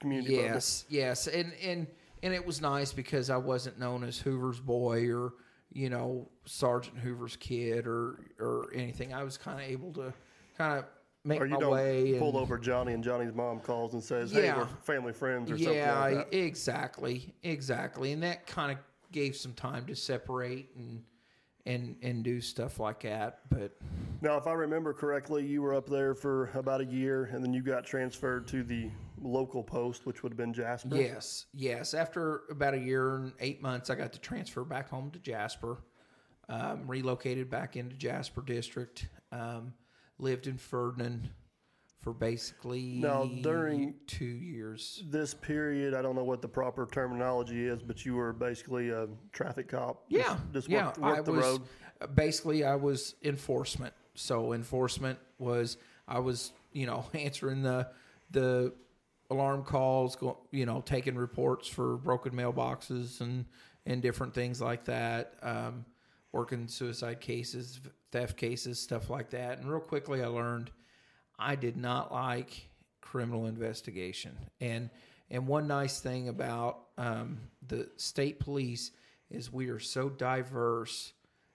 [0.00, 0.36] community?
[0.36, 0.48] bubble?
[0.48, 1.86] Yes, yes, and and
[2.24, 5.34] and it was nice because I wasn't known as Hoover's boy or
[5.74, 9.12] you know Sergeant Hoover's kid or or anything.
[9.12, 10.14] I was kind of able to
[10.56, 10.84] kind of
[11.24, 12.16] make Or you my don't way.
[12.18, 14.58] pull and- over Johnny and Johnny's mom calls and says, "Hey, Yeah.
[14.58, 18.78] we're family friends" or yeah, something like exactly, exactly, and that kind of
[19.12, 21.02] gave some time to separate and
[21.66, 23.40] and and do stuff like that.
[23.50, 23.76] But
[24.20, 27.52] Now, if I remember correctly, you were up there for about a year, and then
[27.52, 28.90] you got transferred to the
[29.24, 30.94] local post, which would have been Jasper.
[30.96, 35.10] yes, yes, after about a year and eight months, I got to transfer back home
[35.12, 35.78] to Jasper.
[36.48, 39.08] Um, relocated back into Jasper District.
[39.32, 39.72] Um,
[40.18, 41.30] lived in Ferdinand
[42.02, 45.02] for basically Now, during- two years.
[45.08, 49.08] This period, I don't know what the proper terminology is, but you were basically a
[49.32, 50.04] traffic cop.
[50.10, 50.86] Yeah, just, just yeah.
[50.88, 52.14] worked, worked I the was road.
[52.14, 53.94] basically I was enforcement.
[54.14, 57.88] So enforcement was I was you know answering the
[58.30, 58.74] the
[59.30, 63.46] alarm calls, go, you know taking reports for broken mailboxes and
[63.86, 65.34] and different things like that.
[65.42, 65.84] Um,
[66.32, 69.58] working suicide cases, theft cases, stuff like that.
[69.58, 70.70] And real quickly, I learned
[71.38, 72.68] I did not like
[73.00, 74.36] criminal investigation.
[74.60, 74.90] And
[75.30, 78.90] and one nice thing about um, the state police
[79.30, 81.12] is we are so diverse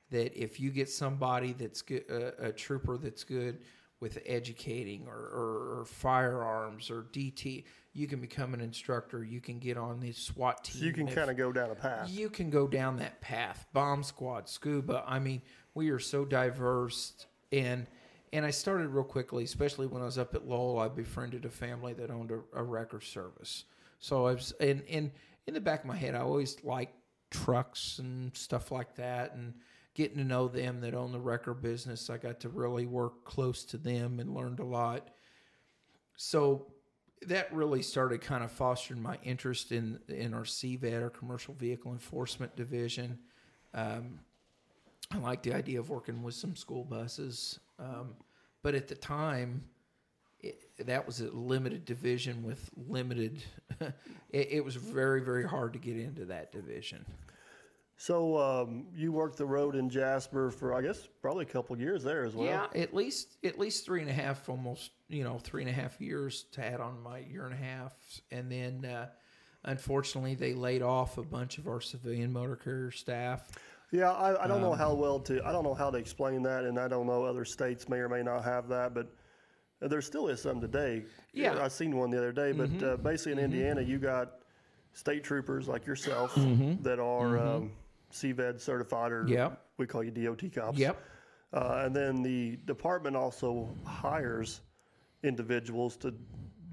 [0.10, 3.60] that if you get somebody that's good, a, a trooper that's good,
[4.00, 7.66] with educating or, or, or firearms or DT.
[7.94, 9.24] You can become an instructor.
[9.24, 10.80] You can get on the SWAT team.
[10.80, 12.10] So you can kind of go down a path.
[12.10, 13.66] you can go down that path.
[13.74, 15.04] Bomb squad, scuba.
[15.06, 15.42] I mean,
[15.74, 17.88] we are so diverse and
[18.32, 20.80] and I started real quickly, especially when I was up at Lowell.
[20.80, 23.66] I befriended a family that owned a, a wrecker service.
[24.00, 25.12] So I was and and
[25.48, 26.94] in the back of my head, I always liked
[27.32, 29.54] trucks and stuff like that, and
[30.00, 32.10] getting to know them that own the wrecker business.
[32.10, 35.10] I got to really work close to them and learned a lot
[36.22, 36.68] so
[37.28, 41.94] that really started kind of fostering my interest in in our CVED, our Commercial Vehicle
[41.94, 43.18] Enforcement Division.
[43.74, 44.20] Um,
[45.12, 48.16] I like the idea of working with some school buses, um,
[48.64, 49.64] but at the time,
[50.42, 53.42] it, that was a limited division with limited.
[53.82, 57.06] it, it was very very hard to get into that division.
[58.02, 61.82] So um, you worked the road in Jasper for, I guess, probably a couple of
[61.82, 62.48] years there as well.
[62.48, 65.74] yeah, at least at least three and a half, almost you know three and a
[65.74, 67.92] half years to add on my year and a half,
[68.32, 69.08] and then uh,
[69.66, 73.50] unfortunately they laid off a bunch of our civilian motor carrier staff.
[73.92, 75.46] Yeah, I, I don't Um, know how well to.
[75.46, 78.08] I don't know how to explain that, and I don't know other states may or
[78.08, 79.12] may not have that, but
[79.82, 81.04] there still is some today.
[81.34, 81.52] Yeah.
[81.54, 81.64] Mm-hmm.
[81.64, 84.36] I seen one the other day, but uh, basically in Indiana, you got
[84.94, 86.34] state troopers like yourself
[86.84, 87.72] that are um,
[88.12, 89.26] CVED certified, or.
[89.28, 89.62] Yep.
[89.78, 90.78] we call you DOT cops.
[90.78, 91.02] Yep.
[91.52, 94.62] Uh, and then the department also hires
[95.24, 96.14] individuals to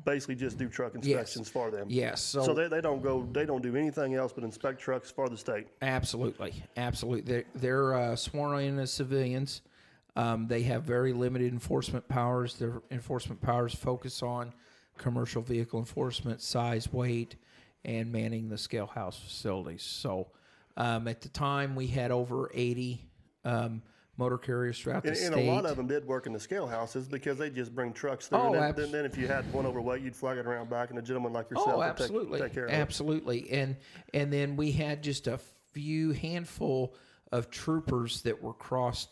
[0.05, 1.87] basically just do truck inspections for them.
[1.91, 2.23] Yes.
[2.23, 5.29] So, So they, they don't go they don't do anything else but inspect trucks for
[5.29, 5.67] the state.
[5.83, 7.23] Absolutely, absolutely.
[7.23, 9.63] They're, they're uh, sworn in as civilians.
[10.15, 12.55] Um, they have very limited enforcement powers.
[12.55, 14.55] Their enforcement powers focus on
[14.97, 17.37] commercial vehicle enforcement, size, weight,
[17.85, 19.83] and manning the scale house facilities.
[19.83, 20.29] So,
[20.77, 23.03] um, at the time, we had over eighty
[23.45, 23.83] um,
[24.19, 25.27] motor carriers throughout the And, state.
[25.33, 27.93] and a lot of them did work in the scale houses because they just bring
[27.93, 28.39] trucks through.
[28.39, 30.71] Oh, and then, abs- then, then if you had one overweight, you'd flag it around
[30.71, 32.75] back, and a gentleman like yourself Oh, would absolutely, take, take care of it.
[32.75, 33.77] absolutely, and
[34.15, 35.39] and then we had just a
[35.73, 36.95] few handful
[37.33, 39.09] of troopers that were cross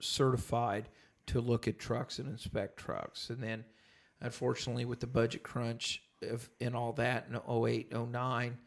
[0.00, 0.88] certified
[1.26, 3.64] to look at trucks and inspect trucks, and then
[4.20, 8.58] unfortunately with the budget crunch of and all that in 08, 09,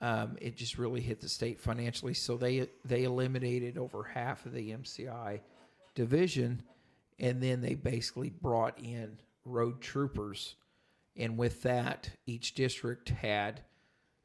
[0.00, 2.14] um, it just really hit the state financially.
[2.14, 5.40] So they they eliminated over half of the MCI
[5.94, 6.62] division,
[7.18, 10.54] and then they basically brought in road troopers,
[11.16, 13.62] and with that, each district had.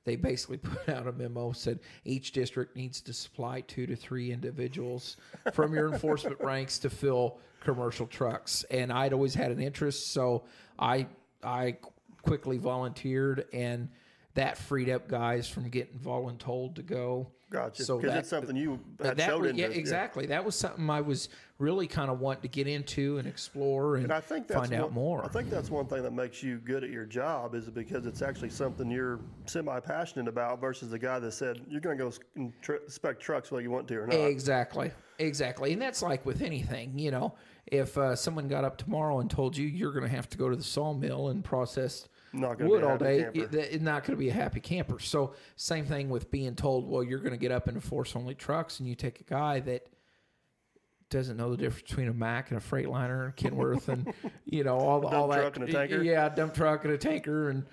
[0.05, 4.31] They basically put out a memo said each district needs to supply two to three
[4.31, 5.15] individuals
[5.53, 8.65] from your enforcement ranks to fill commercial trucks.
[8.69, 10.43] And I'd always had an interest, so
[10.77, 11.07] I
[11.41, 11.77] I
[12.21, 13.89] quickly volunteered, and
[14.35, 17.27] that freed up guys from getting voluntold to go.
[17.51, 17.83] Gotcha.
[17.83, 20.25] So that- it's something you had that showed was- yeah, exactly.
[20.25, 24.05] That was something I was really kind of wanting to get into and explore and,
[24.05, 25.23] And I think that's find out one, more.
[25.23, 28.23] I think that's one thing that makes you good at your job is because it's
[28.23, 32.11] actually something you're semi passionate about versus the guy that said you're going to go
[32.61, 34.15] tr- inspect trucks whether you want to or not.
[34.15, 34.89] Exactly.
[35.19, 35.73] Exactly.
[35.73, 37.35] And that's like with anything, you know,
[37.67, 40.49] if uh, someone got up tomorrow and told you you're going to have to go
[40.49, 44.03] to the sawmill and process Not gonna be wood a all day, it- it's not
[44.03, 44.99] going to be a happy camper.
[44.99, 48.33] So, same thing with being told, well, you're going to get up and force only
[48.35, 49.87] trucks, and you take a guy that
[51.09, 54.11] doesn't know the difference between a Mack and a Freightliner, Kenworth, and
[54.45, 55.37] you know all, all that.
[55.41, 56.01] truck and a tanker?
[56.01, 57.65] Yeah, dump truck and a tanker, and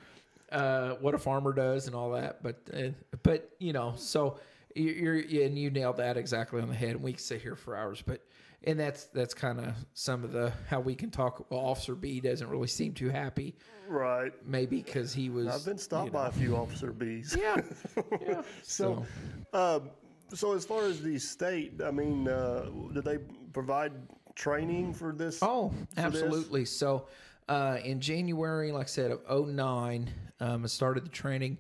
[0.52, 2.42] uh, what a farmer does, and all that.
[2.42, 2.88] But uh,
[3.22, 4.38] but you know, so
[4.74, 4.90] you-
[5.22, 6.90] you're and you nailed that exactly on the head.
[6.90, 8.20] And we can sit here for hours, but
[8.64, 11.50] and that's that's kind of some of the how we can talk.
[11.50, 13.56] Well, Officer B doesn't really seem too happy,
[13.88, 14.32] Right.
[14.46, 15.48] maybe because he was.
[15.48, 17.36] I've been stopped you by a few officer bees.
[17.38, 17.60] Yeah,
[18.20, 18.42] yeah.
[18.62, 19.04] So,
[19.52, 19.90] um,
[20.34, 23.18] so as far as the state, I mean, uh, do they
[23.52, 23.92] provide
[24.34, 25.38] training for this?
[25.42, 26.04] Oh, this?
[26.04, 26.64] absolutely.
[26.66, 27.06] So,
[27.48, 31.58] uh, in January, like I said, of 09, um, I started the training.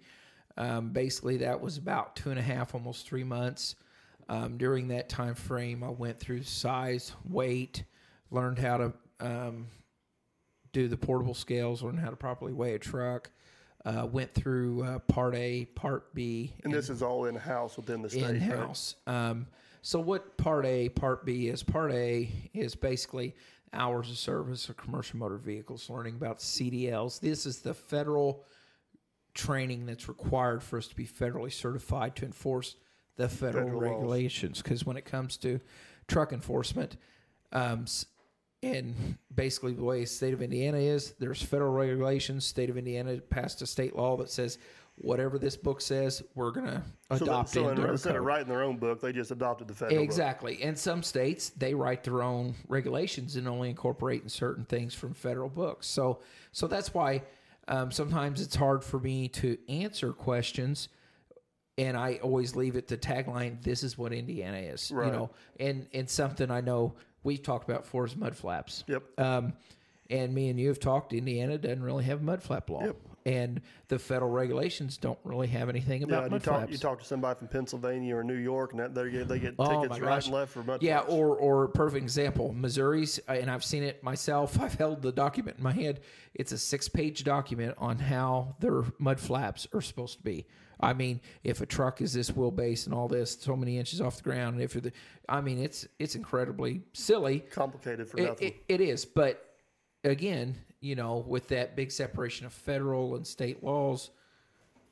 [0.56, 3.76] Um, basically, that was about two and a half, almost three months.
[4.30, 7.82] Um, during that time frame, I went through size, weight,
[8.30, 9.66] learned how to um,
[10.72, 13.30] do the portable scales, learned how to properly weigh a truck.
[13.84, 18.02] Uh, went through uh, part A, part B, and this is all in house within
[18.02, 18.22] the state.
[18.22, 18.58] in right?
[18.58, 18.94] house.
[19.06, 19.46] Um,
[19.80, 21.62] so what part A, part B is?
[21.62, 23.34] Part A is basically
[23.72, 27.20] hours of service of commercial motor vehicles, learning about CDLs.
[27.20, 28.44] This is the federal
[29.32, 32.76] training that's required for us to be federally certified to enforce
[33.20, 34.62] the federal, Federal regulations.
[34.62, 35.60] Because when it comes to
[36.08, 36.96] truck enforcement,
[37.52, 37.84] um,
[38.62, 42.44] and basically the way the state of Indiana is, there's federal regulations.
[42.44, 44.58] State of Indiana passed a state law that says
[44.96, 46.84] whatever this book says, we're gonna
[47.16, 49.96] So, adopt so our instead of writing their own book, they just adopted the federal
[49.96, 50.04] book.
[50.04, 50.62] Exactly.
[50.62, 55.48] And some states they write their own regulations and only incorporating certain things from federal
[55.48, 55.86] books.
[55.86, 56.20] So
[56.52, 57.22] so that's why
[57.68, 60.88] um, sometimes it's hard for me to answer questions.
[61.86, 64.90] And I always leave it the tagline, this is what Indiana is.
[64.90, 68.84] You know, and and something I know we've talked about before is mud flaps.
[68.86, 69.02] Yep.
[69.18, 69.52] Um,
[70.10, 71.12] and me and you have talked.
[71.12, 72.96] Indiana doesn't really have a mud flap law, Yep.
[73.26, 76.72] and the federal regulations don't really have anything Yeah, about you mud talk flaps.
[76.72, 79.54] you talk to somebody from Pennsylvania or New York, and that they get they get
[79.58, 81.12] Oh, tickets right and left for mud Yeah, flaps.
[81.14, 84.60] or or perfect example, Missouri's, uh, and I've seen it myself.
[84.64, 86.00] I've held the document in my hand.
[86.34, 90.44] It's a six-page document on how their mud flaps are supposed to be.
[90.82, 94.16] I mean, if a truck is this wheelbase and all this, so many inches off
[94.16, 94.92] the ground, and if you're the,
[95.28, 97.40] I mean, it's it's incredibly silly.
[97.40, 98.48] complicated for It, nothing.
[98.48, 99.44] it, it is, but
[100.04, 104.10] again, you know, with that big separation of federal and state laws,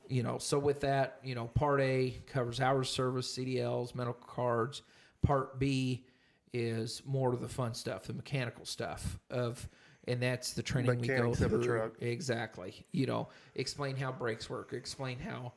[0.09, 4.27] you know, so with that, you know, Part A covers hours of service, CDLs, medical
[4.27, 4.83] cards.
[5.23, 6.05] Part B
[6.53, 9.69] is more of the fun stuff, the mechanical stuff of,
[10.07, 11.65] and that's the training we go Mechanics of a through.
[11.67, 11.93] truck.
[12.01, 12.87] Exactly.
[12.93, 15.53] You know, explain how brakes work, explain how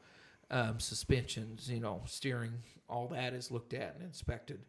[0.52, 2.54] um, suspensions, you know, steering,
[2.88, 4.60] all that is looked at and inspected.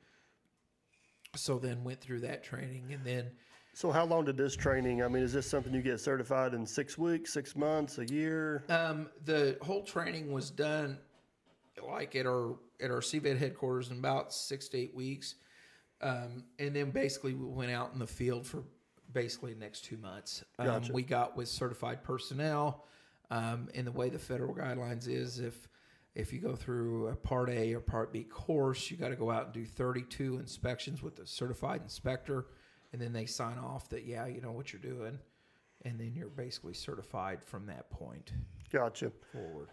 [1.37, 3.31] So then went through that training and then
[3.75, 5.03] so how long did this training?
[5.03, 8.65] I mean, is this something you get certified in six weeks, six months, a year?
[8.69, 10.99] Um, the whole training was done
[11.83, 15.37] like at our at our CVED headquarters in about six to eight weeks,
[16.03, 18.63] um, and then basically we went out in the field for
[19.13, 20.45] basically the next two months.
[20.59, 20.93] Um, Gotcha.
[20.93, 22.85] We got with certified personnel,
[23.31, 25.67] um, and the way the federal guidelines is if
[26.15, 29.31] if you go through a Part A or Part B course, you got to go
[29.31, 32.47] out and do 32 inspections with a certified inspector,
[32.93, 35.19] and then they sign off that yeah, you know what you're doing,
[35.85, 38.33] and then you're basically certified from that point
[38.71, 39.11] Gotcha.
[39.33, 39.69] forward.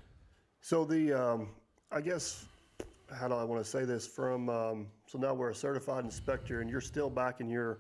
[0.61, 1.49] So the, um,
[1.91, 2.45] I guess,
[3.13, 4.07] how do I want to say this?
[4.07, 7.79] From um, so now we're a certified inspector, and you're still back in your,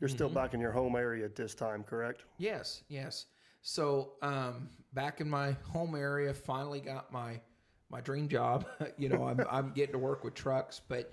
[0.00, 2.22] you're still back in your home area at this time, correct?
[2.38, 3.26] Yes, yes.
[3.60, 7.40] So um, back in my home area, finally got my
[7.90, 8.66] my dream job.
[8.98, 11.12] you know, I'm I'm getting to work with trucks, but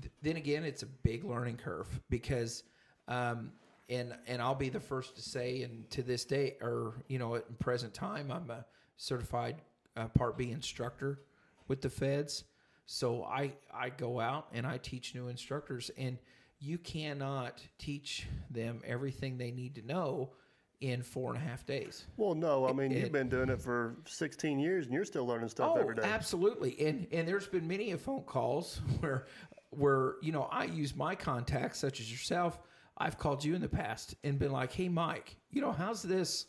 [0.00, 2.64] th- then again, it's a big learning curve because,
[3.08, 3.52] um,
[3.88, 7.36] and and I'll be the first to say, and to this day, or you know,
[7.36, 8.64] at present time, I'm a
[8.96, 9.56] certified
[9.96, 11.20] uh, Part B instructor
[11.68, 12.44] with the feds.
[12.86, 16.18] So I I go out and I teach new instructors, and
[16.60, 20.32] you cannot teach them everything they need to know
[20.80, 22.06] in four and a half days.
[22.16, 25.48] Well, no, I mean you've been doing it for 16 years, and you're still learning
[25.48, 26.02] stuff Oh, every day.
[26.02, 26.78] absolutely.
[26.86, 29.26] And and there's been many phone calls where
[29.70, 32.58] where you know I use my contacts such as yourself.
[32.96, 36.46] I've called you in the past and been like, "Hey, Mike, you know how's this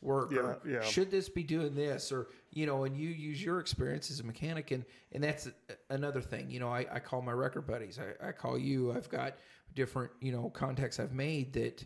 [0.00, 0.32] work?
[0.32, 0.80] or Yeah, yeah.
[0.82, 2.12] Should this be doing this?
[2.12, 5.48] Or you know, and you use your experience as a mechanic, and and that's
[5.90, 6.50] another thing.
[6.50, 7.98] You know, I, I call my wrecker buddies.
[7.98, 8.92] I, I call you.
[8.92, 9.34] I've got
[9.74, 11.84] different you know contacts I've made that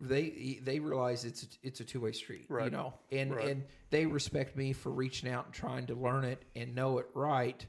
[0.00, 2.66] they they realize it's a, it's a two way street, right.
[2.66, 3.48] you know, and Right.
[3.48, 7.06] and they respect me for reaching out and trying to learn it and know it
[7.14, 7.64] right,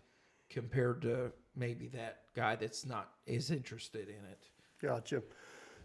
[0.50, 4.50] compared to maybe that guy that's not as interested in it.
[4.82, 5.22] Gotcha.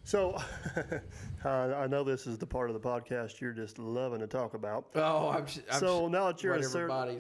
[0.03, 0.37] So
[1.44, 4.87] I know this is the part of the podcast you're just loving to talk about.
[4.94, 6.61] Oh, I'm, I'm so now that you're a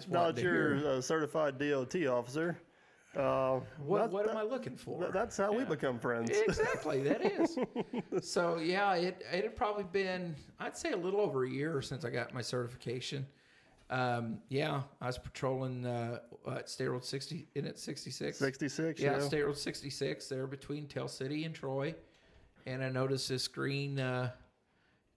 [0.08, 2.58] now that you're a certified DOT officer,
[3.16, 5.10] uh, what what am I looking for?
[5.12, 6.30] that's how we become friends.
[6.30, 7.58] Exactly, that is.
[8.30, 12.04] so yeah, it it had probably been I'd say a little over a year since
[12.04, 13.26] I got my certification.
[13.90, 16.20] Um, yeah, I was patrolling uh,
[16.52, 18.38] at State Road sixty in at sixty six.
[18.38, 19.18] 66, Yeah, yeah.
[19.18, 20.28] State Road sixty six.
[20.28, 21.94] There between Tell City and Troy,
[22.66, 24.30] and I noticed this green uh,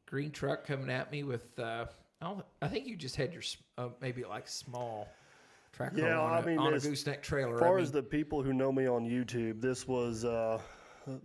[0.07, 1.57] green truck coming at me with.
[1.59, 1.85] Uh,
[2.21, 3.43] I don't- I think you just had your
[3.77, 5.07] uh, maybe like small
[5.73, 7.55] tractor Yeah, on, a I mean, on a as gooseneck trailer.
[7.55, 10.59] As far I as the people who know me on YouTube, this was uh,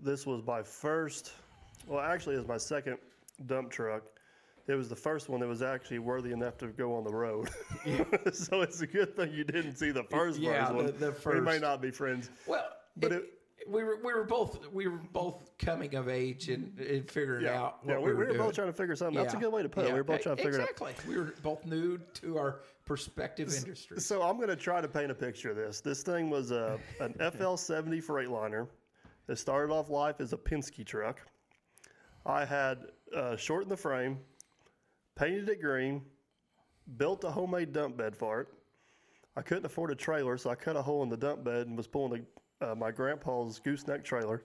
[0.02, 1.32] this was my first.
[1.87, 2.98] Well, actually, it was my second
[3.46, 4.02] dump truck.
[4.66, 7.48] It was the first one that was actually worthy enough to go on the road.
[8.34, 10.87] so it's a good thing you didn't see the first Yeah, first one.
[10.87, 12.28] the- the We may not be friends.
[12.46, 12.66] Well,
[12.98, 13.24] But it,
[13.68, 17.61] we were we were both we were both coming of age and, and figuring Yeah,
[17.61, 17.92] out yeah.
[17.94, 19.18] what We, we, were, we were both trying to figure something.
[19.18, 19.24] Out.
[19.24, 19.92] That's a good way to put it.
[19.92, 20.70] We were both trying to figure it out.
[20.70, 20.94] exactly.
[21.09, 24.00] We were both new to our perspective industry.
[24.00, 25.81] So I'm going to try to paint a picture of this.
[25.81, 28.68] This thing was a an FL70 Freightliner.
[29.28, 31.20] It started off life as a Penske truck.
[32.24, 32.78] I had
[33.14, 34.18] uh, shortened the frame,
[35.16, 36.02] painted it green,
[36.96, 38.48] built a homemade dump bed for it.
[39.37, 41.76] I couldn't afford a trailer, so I cut a hole in the dump bed and
[41.76, 42.26] was pulling the,
[42.61, 44.42] uh, my grandpa's gooseneck trailer.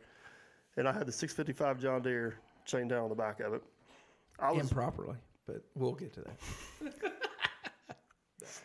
[0.78, 2.36] And I had the 655 John Deere
[2.66, 3.62] chained down on the back of it.
[4.40, 7.14] I was Improperly, but we'll get to that.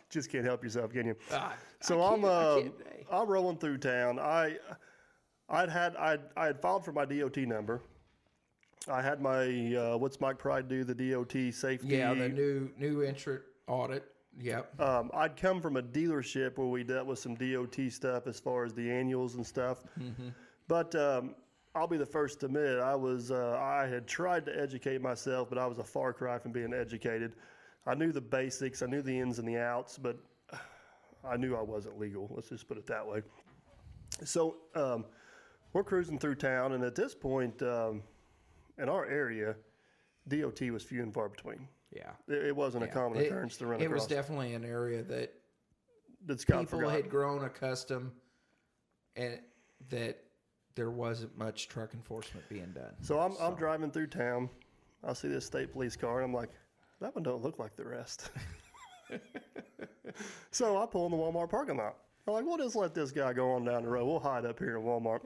[0.09, 1.15] Just can't help yourself, can you?
[1.31, 2.61] Ah, so I I'm uh,
[3.11, 4.17] I'm rolling through town.
[4.19, 4.57] I
[5.47, 7.81] I'd had I'd, I had filed for my DOT number.
[8.87, 11.89] I had my uh, what's Mike Pride do the DOT safety.
[11.89, 14.03] Yeah, the new new entrant audit.
[14.41, 14.79] Yep.
[14.79, 18.63] um, I'd come from a dealership where we dealt with some DOT stuff as far
[18.63, 19.83] as the annuals and stuff.
[19.99, 20.29] Mm-hmm.
[20.67, 21.35] But um,
[21.75, 25.49] I'll be the first to admit I was uh, I had tried to educate myself,
[25.49, 27.33] but I was a far cry from being educated.
[27.85, 30.17] I knew the basics, I knew the ins and the outs, but
[31.23, 32.29] I knew I wasn't legal.
[32.33, 33.21] Let's just put it that way.
[34.23, 35.05] So um,
[35.73, 38.03] we're cruising through town, and at this point, um,
[38.77, 39.55] in our area,
[40.27, 41.67] DOT was few and far between.
[41.91, 42.11] Yeah.
[42.27, 42.93] It, it wasn't a Yeah.
[42.93, 44.01] common It- occurrence to run It across.
[44.01, 45.33] was definitely an area that
[46.25, 47.01] that's got people forgotten.
[47.01, 48.11] had grown accustomed,
[49.15, 49.39] and
[49.89, 50.17] that
[50.75, 52.93] there wasn't much truck enforcement being done.
[53.01, 54.49] So I'm, I'm driving through town.
[55.03, 56.49] I see this state police car, and I'm like,
[57.01, 58.29] that one don't look like the rest.
[60.51, 61.95] so I pull in the Walmart parking lot.
[62.27, 64.05] I'm like, we'll just let this guy go on down the road.
[64.05, 65.21] We'll hide up here in Walmart.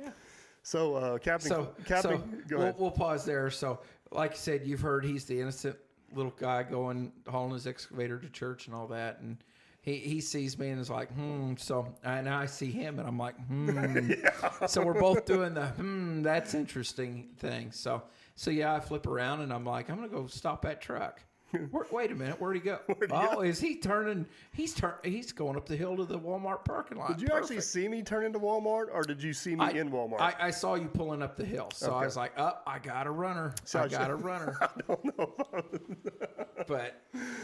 [0.62, 3.50] So uh, Captain, So, Captain, so go we'll, we'll pause there.
[3.50, 5.76] So, like you said, you've heard he's the innocent
[6.16, 9.38] little guy going hauling his excavator to church and all that, and
[9.84, 11.54] he, he sees me and is like, hmm.
[11.58, 14.14] So, and I see him and I'm like, hmm.
[14.68, 16.24] So we're both doing the hmm.
[16.24, 17.72] That's interesting thing.
[17.72, 18.02] So,
[18.36, 21.22] so yeah, I flip around and I'm like, I'm gonna go stop that truck.
[21.72, 22.80] Where, wait a minute, where'd he go?
[23.12, 24.26] oh, is he turning?
[24.54, 24.94] He's turn.
[25.04, 27.18] He's going up the hill to the Walmart parking lot.
[27.18, 30.20] did you actually see me turn into Walmart, or did you see me in Walmart?
[30.20, 33.08] I, I saw you pulling up the hill, so I was like, "Up, I got
[33.08, 33.54] a runner.
[33.74, 35.34] I I got a runner." I don't know.
[36.68, 37.02] but,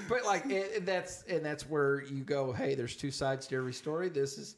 [0.07, 2.51] but like it, that's and that's where you go.
[2.51, 4.10] Hey, there's two sides to every story.
[4.10, 4.55] This is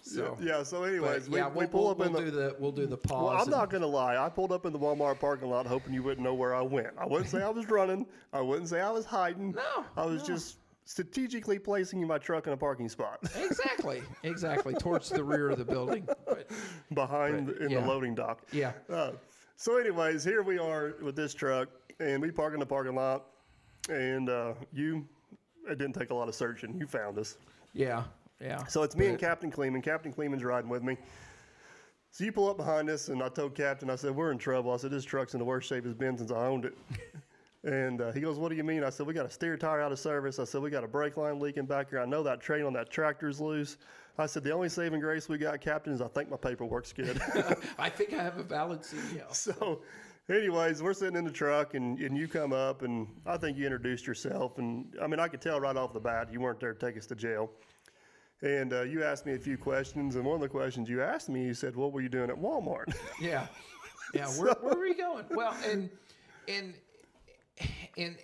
[0.00, 0.36] so.
[0.40, 0.62] yeah.
[0.62, 2.30] So, anyways, we, yeah, we we'll, pull we'll, up in we'll the.
[2.30, 3.34] do the we'll do the pause.
[3.34, 4.16] Well, I'm not going to lie.
[4.16, 6.88] I pulled up in the Walmart parking lot hoping you wouldn't know where I went.
[6.98, 8.06] I wouldn't say I was running.
[8.32, 9.52] I wouldn't say I was hiding.
[9.52, 15.08] No, I was just strategically placing my truck in a parking spot exactly, exactly towards
[15.10, 16.06] the rear of the building.
[16.26, 16.50] But,
[16.94, 17.80] behind in yeah.
[17.80, 18.42] the loading dock.
[18.52, 19.12] yeah, Uh,
[19.56, 21.68] so, anyways, here we are with this truck,
[22.00, 23.26] and we park in the parking lot,
[23.88, 25.06] and uh, you.
[25.70, 26.76] It didn't take a lot of searching.
[26.76, 27.36] You found us.
[27.72, 28.02] yeah,
[28.42, 28.64] yeah.
[28.66, 29.82] So it's me and Captain Kleeman.
[29.82, 30.96] Captain Kleeman's riding with me.
[32.10, 34.70] So you pull up behind us, and I told Captain, I said, we're in trouble.
[34.70, 36.76] I said, this truck's in the worst shape it's been since I owned it.
[37.64, 38.84] and uh, he goes, what do you mean?
[38.84, 40.38] I said, we got a steer tire out of service.
[40.38, 42.00] I said, we got a brake line leaking back here.
[42.00, 43.78] I know that train on that tractor's loose.
[44.18, 47.18] I said, the only saving grace we got, Captain, is I think my paperwork's good.
[47.78, 49.34] I think I have a valid CDL.
[49.34, 49.80] so,
[50.28, 53.64] anyways, we're sitting in the truck, and, and you come up, and I think you
[53.64, 54.58] introduced yourself.
[54.58, 56.98] And I mean, I could tell right off the bat you weren't there to take
[56.98, 57.50] us to jail.
[58.42, 61.28] And uh, you asked me a few questions, and one of the questions you asked
[61.28, 63.46] me, you said, "What were you doing at Walmart?" Yeah,
[64.14, 64.26] yeah.
[64.38, 65.24] Where, where were you going?
[65.30, 65.88] Well, and
[66.48, 66.74] and
[67.96, 68.16] and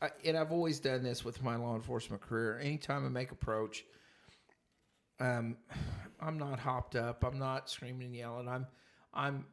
[0.00, 2.58] I- and I've always done this with my law enforcement career.
[2.58, 3.84] Anytime I make approach,
[5.18, 5.56] um,
[6.20, 7.24] I'm not hopped up.
[7.24, 8.48] I'm not screaming and yelling.
[8.48, 8.66] I'm
[9.12, 9.46] I'm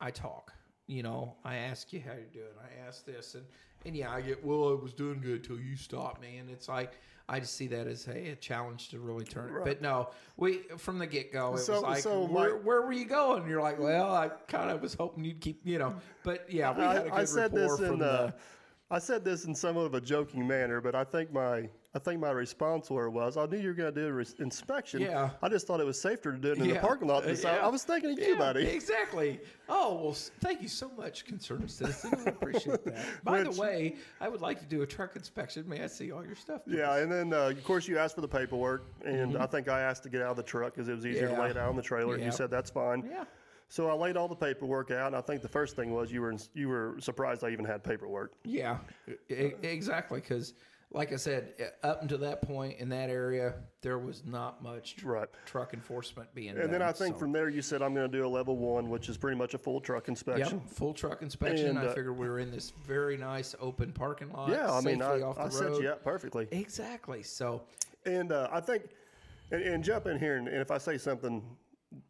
[0.00, 0.52] I talk.
[0.86, 2.54] You know, I ask you how you're doing.
[2.60, 3.44] I ask this, and
[3.84, 4.70] and yeah, I get well.
[4.70, 6.94] I was doing good till you stopped me, and it's like
[7.30, 9.64] I just see that as hey, a challenge to really turn it.
[9.64, 10.08] But no,
[10.38, 13.04] we from the get go, it So- was like, so where, my- where were you
[13.04, 13.42] going?
[13.42, 15.94] And you're like, well, I kind of was hoping you'd keep, you know.
[16.22, 18.34] But yeah, we had a good I, I said rapport this in from uh, the.
[18.90, 22.20] I said this in somewhat of a joking manner, but I think my I think
[22.20, 25.00] my response where it was, I knew you were going to do an res- inspection.
[25.00, 25.30] Yeah.
[25.42, 27.24] I just thought it was safer to do it in the parking lot.
[27.36, 27.64] So I- yeah.
[27.64, 28.66] I was thinking of you, Yeah, buddy.
[28.66, 29.40] Exactly.
[29.68, 32.12] Oh well, thank you so much, concerned citizen.
[32.26, 33.04] I appreciate that.
[33.24, 35.68] By Which- the way, I would like to do a truck inspection.
[35.68, 36.64] May I see all your stuff?
[36.64, 36.78] please?
[36.78, 39.80] Yeah, and then uh, of course you asked for the paperwork, and I think I
[39.80, 41.42] asked to get out of the truck because it was easier to Mm-hmm.
[41.42, 42.14] Lay it out on the trailer.
[42.14, 43.06] and You said that's fine.
[43.10, 43.24] Yeah.
[43.68, 46.22] So I laid all the paperwork out, and I think the first thing was you
[46.22, 48.32] were you were surprised I even had paperwork.
[48.44, 48.78] Yeah,
[49.28, 50.20] exactly.
[50.20, 50.54] Because,
[50.90, 51.52] like I said,
[51.82, 55.28] up until that point in that area, there was not much Right.
[55.44, 56.64] truck enforcement being done.
[56.64, 58.56] And then I think so- from there you said I'm going to do a level
[58.56, 60.60] one, which is pretty much a full truck inspection.
[60.60, 61.68] Yep, full truck inspection.
[61.68, 64.48] And, I uh, figured we were in this very nice open parking lot.
[64.48, 66.48] Yeah, I mean I, off the I set you up perfectly.
[66.52, 67.22] Exactly.
[67.22, 67.64] So,
[68.06, 68.84] And uh, I think,
[69.50, 71.42] and, and jump in here, and, and if I say something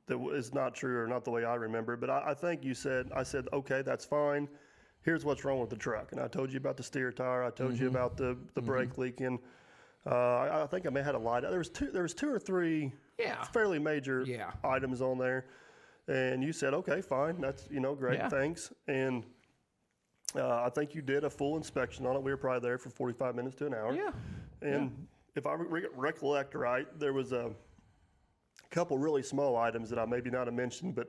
[0.06, 2.64] that w- not true or not the way I remember, it, but I, I think
[2.64, 4.48] you said, I said, okay, that's fine.
[5.02, 6.12] Here's what's wrong with the truck.
[6.12, 7.44] And I told you about the steer tire.
[7.44, 7.82] I told Mm-hmm.
[7.84, 9.38] you about the, the brake leaking.
[10.06, 11.42] Uh, I, I think I may have had a light.
[11.42, 11.90] There was two.
[11.90, 13.42] There was two or three Yeah.
[13.44, 14.52] fairly major Yeah.
[14.64, 15.46] items on there,
[16.08, 17.40] and you said, okay, fine.
[17.40, 18.28] That's you know great, Yeah.
[18.28, 18.72] thanks.
[18.86, 19.24] And
[20.34, 22.22] uh, I think you did a full inspection on it.
[22.22, 23.94] We were probably there for 45 minutes to an hour.
[23.94, 24.10] Yeah.
[24.62, 25.06] And
[25.36, 27.50] if I re- recollect right, there was a
[28.70, 31.08] couple really small items that I maybe not have mentioned, but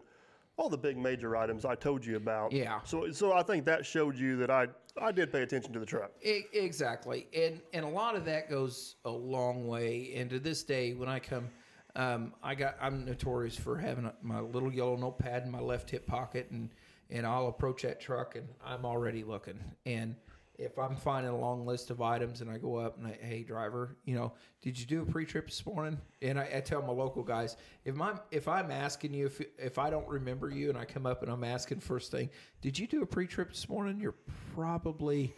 [0.58, 2.52] all the big major items I told you about.
[2.52, 2.82] Yeah.
[2.84, 4.68] So so I think that showed you that I
[5.02, 6.12] I did pay attention to the truck.
[6.22, 10.12] E- exactly, and and a lot of that goes a long way.
[10.16, 11.50] And to this day, when I come,
[11.96, 15.90] um, I got I'm notorious for having a, my little yellow notepad in my left
[15.90, 16.70] hip pocket, and
[17.10, 19.60] and I'll approach that truck, and I'm already looking.
[19.86, 20.16] And
[20.60, 23.44] if I'm finding a long list of items, and I go up and I, hey
[23.44, 25.98] driver, you know, did you do a pre-trip this morning?
[26.22, 27.56] And I, I tell my local guys,
[27.86, 31.06] if my if I'm asking you if if I don't remember you, and I come
[31.06, 32.30] up and I'm asking first thing,
[32.62, 34.00] did you do a pre-trip this morning?
[34.02, 34.16] You're
[34.54, 35.34] probably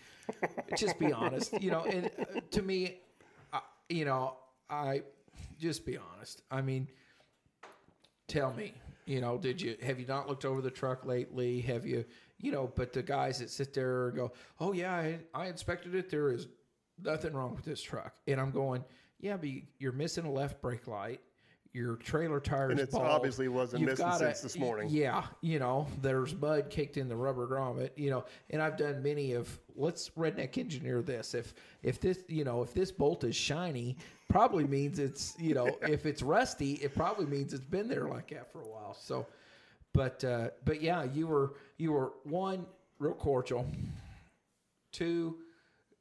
[0.75, 1.83] just be honest, you know.
[1.83, 2.99] And uh, to me,
[3.53, 4.37] I, you know,
[4.69, 5.03] I
[5.59, 6.41] just be honest.
[6.49, 6.87] I mean,
[8.27, 8.73] tell me,
[9.05, 11.61] you know, did you have you not looked over the truck lately?
[11.61, 12.05] Have you,
[12.41, 12.71] you know?
[12.75, 16.09] But the guys that sit there and go, "Oh yeah, I, I inspected it.
[16.09, 16.47] There is
[17.01, 18.83] nothing wrong with this truck," and I'm going,
[19.19, 21.21] "Yeah, but you- you're missing a left brake light."
[21.73, 23.05] Your trailer tires And bald.
[23.05, 24.89] obviously wasn't You've missing gotta- since this morning.
[24.89, 29.01] Yeah, you know, there's mud caked in the rubber grommet, you know, and I've done
[29.01, 31.33] many of let's redneck engineer this.
[31.33, 33.95] If if this, you know, if this bolt is shiny,
[34.27, 38.31] probably means it's, you know, if it's rusty, it probably means it's been there like
[38.31, 38.93] that for a while.
[38.93, 39.25] So,
[39.93, 42.65] but uh, but yeah, you were you were one
[42.99, 43.65] real cordial.
[44.91, 45.37] Two,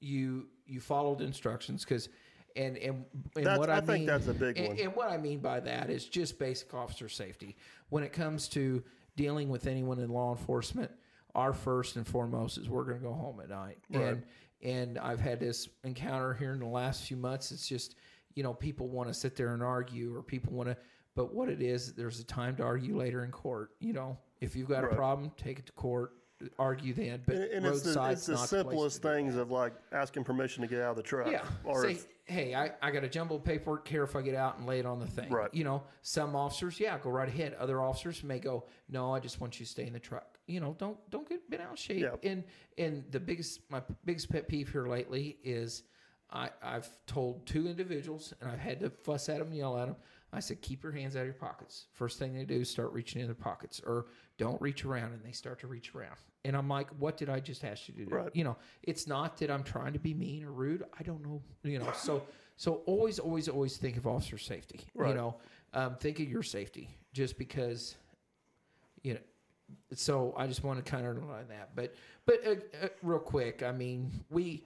[0.00, 2.08] you you followed instructions because.
[2.56, 3.04] And, and,
[3.36, 4.78] and That's- what I, I think mean, that's a big and- one.
[4.80, 7.56] and what I mean by that is just basic officer safety.
[7.90, 8.82] When it comes to
[9.14, 10.90] dealing with anyone in law enforcement,
[11.36, 13.78] our first and foremost is we're going to go home at night.
[13.92, 14.24] And
[14.64, 17.52] and I've had this encounter here in the last few months.
[17.52, 17.94] It's just
[18.34, 20.76] you know people want to sit there and argue, or people want to.
[21.16, 23.70] But what it is, there's a time to argue later in court.
[23.80, 26.12] You know, if you've got a problem, take it to court,
[26.58, 27.22] argue then.
[27.26, 30.62] But And, and it's the, it's the not the simplest things of like asking permission
[30.62, 31.30] to get out of the truck.
[31.30, 31.42] Yeah.
[31.64, 34.58] Or Say, if- hey, I, I got a jumbled paperwork here if I get out
[34.58, 35.28] and lay it on the thing.
[35.30, 35.52] Right.
[35.52, 37.54] You know, some officers, yeah, go right ahead.
[37.54, 40.38] Other officers may go, no, I just want you to stay in the truck.
[40.46, 42.02] You know, don't don't get bent out of shape.
[42.02, 42.30] Yeah.
[42.30, 42.44] And
[42.78, 45.82] and the biggest my biggest pet peeve here lately is
[46.30, 49.96] I I've told two individuals and I've had to fuss at them, yell at them.
[50.32, 51.86] I said, keep your hands out of your pockets.
[51.92, 54.06] First thing they do is start reaching in their pockets, or
[54.38, 56.16] don't reach around, and they start to reach around.
[56.44, 58.14] And I'm like, what did I just ask you to do?
[58.14, 58.30] Right.
[58.32, 60.84] You know, it's not that I'm trying to be mean or rude.
[60.98, 61.42] I don't know.
[61.64, 62.22] You know, so
[62.56, 64.80] so always, always, always think of officer safety.
[64.96, 65.36] You know,
[65.74, 66.88] um, think of your safety.
[67.12, 67.96] Just because,
[69.02, 69.20] you know.
[69.94, 71.70] So I just want to kind of underline that.
[71.74, 74.64] But but uh, uh, real quick, I mean, we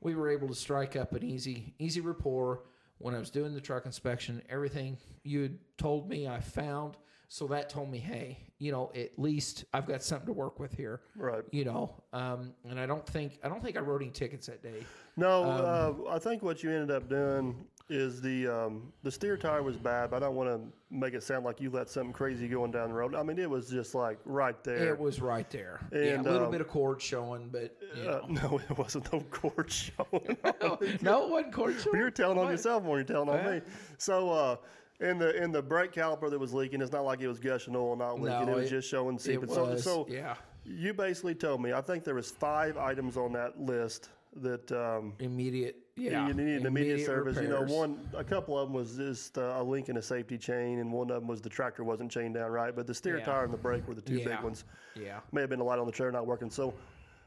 [0.00, 2.62] we were able to strike up an easy easy rapport
[3.04, 4.40] when I was doing the truck inspection.
[4.48, 6.96] Everything you told me, I found.
[7.28, 10.72] So that told me, hey, you know, at least I've got something to work with
[10.72, 11.02] here.
[11.14, 11.42] Right.
[11.50, 14.62] You know, um, and I don't think I don't think I wrote any tickets that
[14.62, 14.86] day.
[15.18, 19.36] No, Um, uh, I think what you ended up doing is the um, the steer
[19.36, 20.10] tire was bad.
[20.10, 20.60] But I don't want to
[20.90, 23.14] make it sound like you let something crazy going down the road.
[23.14, 24.94] I mean, it was just like right there.
[24.94, 25.80] It was right there.
[25.92, 29.20] yeah, a little um, bit of cord showing, but you Uh, no, it wasn't no
[29.30, 30.36] cord showing.
[30.62, 31.98] no, no, it wasn't cord showing.
[31.98, 33.58] You're telling on yourself more than you're telling on Yeah.
[33.58, 33.60] me.
[33.98, 34.56] So, uh,
[35.00, 37.74] in the in the brake caliper that was leaking, it's not like it was gushing
[37.76, 38.46] oil, not leaking.
[38.46, 39.48] No, it was just showing It seeping.
[39.48, 41.72] was, So, so yeah, you basically told me.
[41.72, 45.76] I think there was five items on that list that um, immediate.
[45.96, 47.36] Yeah, you needed immediate, service.
[47.36, 50.36] You know, one a couple of them was just uh, a link in a safety
[50.36, 52.74] chain, and one of them was the tractor wasn't chained down right.
[52.74, 53.24] But the steer Yeah.
[53.24, 54.36] tire and the brake were the two Yeah.
[54.36, 54.64] big ones.
[54.96, 56.50] Yeah, May have been a light on the trailer not working.
[56.50, 56.74] So,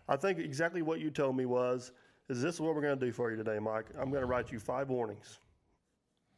[0.09, 1.91] I think exactly what you told me was,
[2.29, 3.85] is this what we're going to do for you today, Mike?
[3.97, 5.39] I'm going to write you five warnings.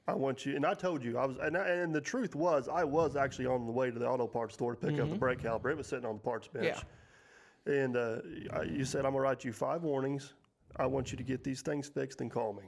[0.08, 2.68] I want you, and I told you I was, and, I, and the truth was,
[2.68, 5.16] I was actually on the way to the auto parts store to pick up the
[5.16, 5.70] brake caliper.
[5.72, 6.78] It was sitting on the parts bench.
[7.68, 7.74] Yeah.
[7.74, 8.18] And uh,
[8.68, 10.34] you said, I'm going to write you five warnings.
[10.78, 12.64] I want you to get these things fixed and call me.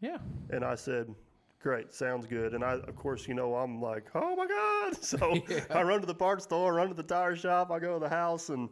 [0.00, 0.18] yeah.
[0.50, 1.14] And I said,
[1.62, 2.54] Great, sounds good.
[2.54, 4.96] And I, of course, you know, I'm like, oh my God.
[5.00, 5.38] So
[5.70, 8.08] I run to the parts store, run to the tire shop, I go to the
[8.08, 8.48] house.
[8.50, 8.68] And,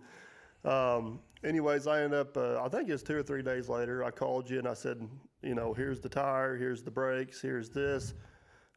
[0.64, 4.10] um, anyways, I end up, uh, I think it's two or three days later, I
[4.10, 5.08] called you and I said,
[5.42, 8.14] you know, here's the tire, here's the brakes, here's this.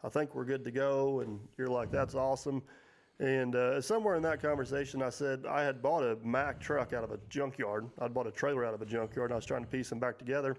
[0.04, 1.22] I think we're good to go.
[1.22, 2.62] And you're like, that's awesome.
[3.24, 7.06] And uh, somewhere in that conversation, I said I had bought a Mack truck out
[7.06, 7.90] of a junkyard.
[8.00, 9.98] I'd bought a trailer out of a junkyard, and I was trying to piece them
[9.98, 10.58] back together.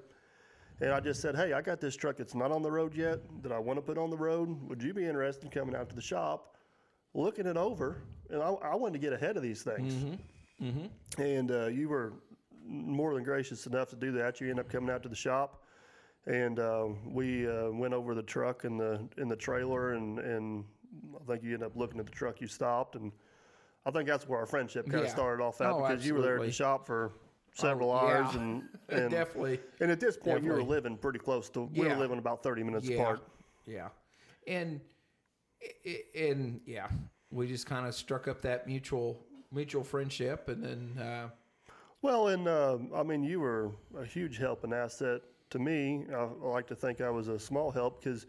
[0.81, 3.19] And I just said, hey, I got this truck that's not on the road yet
[3.43, 4.49] that I want to put on the road.
[4.67, 6.57] Would you be interested in coming out to the shop,
[7.13, 7.99] looking it over?
[8.31, 9.93] And I, I wanted to get ahead of these things.
[11.19, 12.15] And uh, you were
[12.67, 14.41] more than gracious enough to do that.
[14.41, 15.65] You ended up coming out to the shop,
[16.25, 20.65] and uh, we uh, went over the truck and the in the trailer, and, and
[21.21, 22.41] I think you ended up looking at the truck.
[22.41, 23.13] You stopped, and
[23.87, 26.23] I think that's where our friendship kind of started off at Oh, because you were
[26.23, 27.13] there at the shop for
[27.55, 28.41] several Oh, hours, yeah.
[28.41, 29.61] and, and Definitely.
[29.81, 31.63] And at this point, you were living pretty close to.
[31.75, 31.95] We Yeah.
[31.95, 33.23] were living about thirty minutes yeah, apart.
[33.67, 33.89] Yeah,
[34.47, 34.81] and
[36.19, 36.89] and yeah,
[37.31, 41.29] we just kind of struck up that mutual mutual friendship, and then uh,
[42.03, 46.05] Well, and um I mean, you were a huge help and asset to me.
[46.13, 48.27] I, I like to think I was a small help because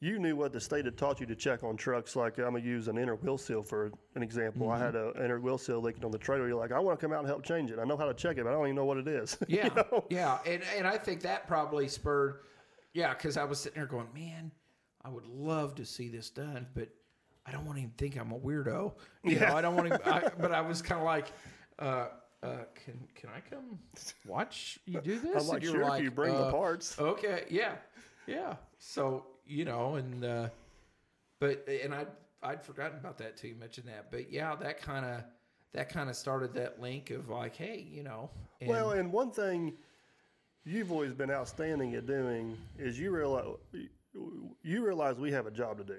[0.00, 2.14] you knew what the state had taught you to check on trucks.
[2.16, 4.70] Like I'm gonna use an inner wheel seal for an example.
[4.70, 6.46] I had an inner wheel seal leaking on the trailer.
[6.48, 7.78] You're like, I want to come out and help change it.
[7.78, 9.38] I know how to check it, but I don't even know what it is.
[9.48, 10.04] You Yeah, know?
[10.10, 12.40] yeah, and and I think that probably spurred,
[12.92, 14.50] yeah, because I was sitting there going, man,
[15.04, 16.88] I would love to see this done, but
[17.46, 18.94] I don't want to even think I'm a weirdo.
[19.22, 20.08] You know, I don't want to.
[20.08, 21.32] I, but I was kind of like,
[21.78, 22.08] uh,
[22.42, 23.78] uh, can can I come
[24.26, 25.42] watch you do this?
[25.42, 26.98] I'm like, sure, if you bring the uh, parts.
[26.98, 27.76] Okay, yeah,
[28.26, 28.56] yeah.
[28.78, 30.48] So you know, and uh,
[31.40, 32.06] but and I
[32.42, 33.48] I'd forgotten about that too.
[33.48, 35.22] You mentioned that, but yeah, that kind of
[35.72, 38.30] that kind of started that link of like, hey, you know,
[38.60, 39.74] and, Well, and one thing
[40.64, 43.56] you've always been outstanding at doing is you realize
[44.62, 45.96] you realize we have a job to do.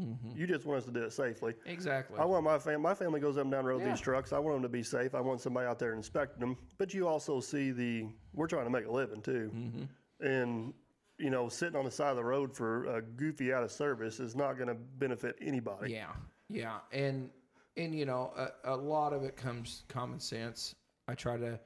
[0.00, 0.36] Mm-hmm.
[0.36, 1.54] You just want us to do it safely.
[1.66, 2.18] exactly.
[2.18, 2.80] I want my family.
[2.80, 3.92] My family goes up and down the road with Yeah.
[3.92, 4.32] these trucks.
[4.32, 5.14] I want them to be safe.
[5.14, 6.56] I want somebody out there inspecting them.
[6.78, 10.26] But you also see the we're trying to make a living too, Mm-hmm.
[10.26, 10.74] and
[11.18, 14.20] you know sitting on the side of the road for a goofy out of service
[14.20, 15.92] is not going to benefit anybody.
[15.92, 16.12] Yeah,
[16.48, 17.30] yeah, and
[17.76, 20.74] and you know, a, a lot of it comes common sense.
[21.08, 21.58] I try to,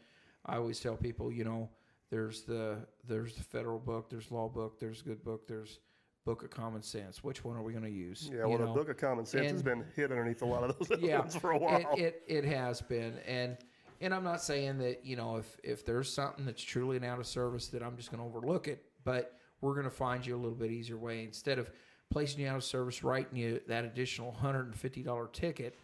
[0.47, 1.69] I always tell people, you know,
[2.11, 5.81] there's the there's the federal book, there's law book, there's good book, there's
[6.25, 7.23] book of common sense.
[7.23, 8.31] Which one are we going to use?
[8.33, 10.79] Yeah, You well, the book of common sense has been hid underneath a lot of
[10.79, 11.95] those yeah, ones for a while.
[11.97, 13.57] It, it it has been, and
[14.01, 17.19] and I'm not saying that you know if if there's something that's truly an out
[17.19, 20.37] of service that I'm just going to overlook it, but we're going to find you
[20.37, 21.71] a little bit easier way instead of
[22.11, 25.79] placing you out of service, writing you that additional hundred and fifty dollar ticket.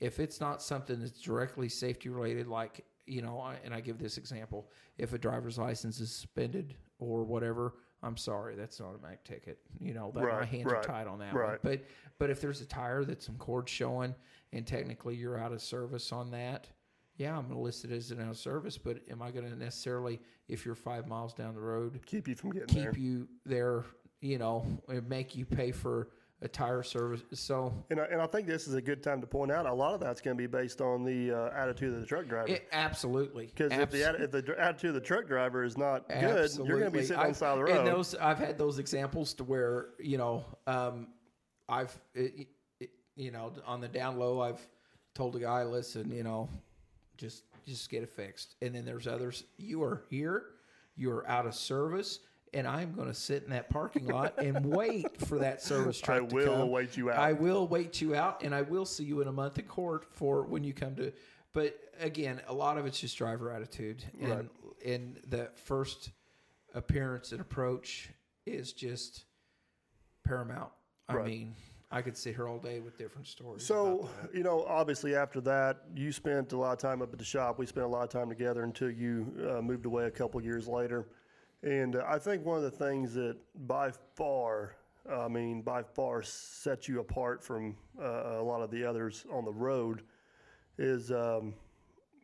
[0.00, 3.98] If it's not something that's directly safety related, like you know, I, and I give
[3.98, 9.24] this example: if a driver's license is suspended or whatever, I'm sorry, that's an automatic
[9.24, 9.58] ticket.
[9.80, 11.58] You know, that my hands right, are tied on that one.
[11.62, 11.84] But
[12.18, 14.14] but if there's a tire that's some cord showing
[14.52, 16.68] and technically you're out of service on that,
[17.16, 18.78] yeah, I'm going to list it as an out of service.
[18.78, 22.34] But am I going to necessarily, if you're five miles down the road, Keep you
[22.34, 22.94] from getting keep there.
[22.98, 23.84] you there?
[24.20, 26.08] You know, and make you pay for
[26.42, 27.22] a tire service.
[27.32, 29.72] So And I, and I think this is a good time to point out a
[29.72, 32.48] lot of that's going to be based on the uh, attitude of the truck driver.
[32.48, 36.50] it absolutely Because if the, if the attitude of the truck driver is not good,
[36.56, 37.96] you're going to be sitting on I've- the side of the And road.
[37.96, 41.08] those, I've had those examples to where you know, um,
[41.68, 42.48] I've it,
[42.80, 44.60] it, you know on the down low, I've
[45.14, 46.48] told a guy, listen, you know,
[47.16, 48.54] just just get it fixed.
[48.62, 49.44] And then there's others.
[49.58, 50.44] You are here,
[50.96, 52.20] you are out of service.
[52.54, 56.18] And I'm going to sit in that parking lot and wait for that service truck
[56.18, 56.70] I will come.
[56.70, 57.18] wait you out.
[57.18, 60.06] I will wait you out, and I will see you in a month in court
[60.14, 61.12] for when you come to.
[61.52, 64.48] But again, a lot of it's just driver attitude, and Right.
[64.86, 66.10] and the first
[66.72, 68.10] appearance and approach
[68.46, 69.24] is just
[70.24, 70.70] paramount.
[71.08, 71.26] I Right.
[71.26, 71.54] mean,
[71.90, 73.64] I could sit here all day with different stories.
[73.64, 77.24] So, you know, obviously after that, you spent a lot of time up at the
[77.24, 77.58] shop.
[77.58, 80.44] We spent a lot of time together until you uh, moved away a couple of
[80.44, 81.06] years later.
[81.62, 83.36] And uh, I think one of the things that
[83.68, 84.74] by far,
[85.10, 89.44] I mean, by far set you apart from uh, a lot of the others on
[89.44, 90.02] the road
[90.78, 91.54] is um,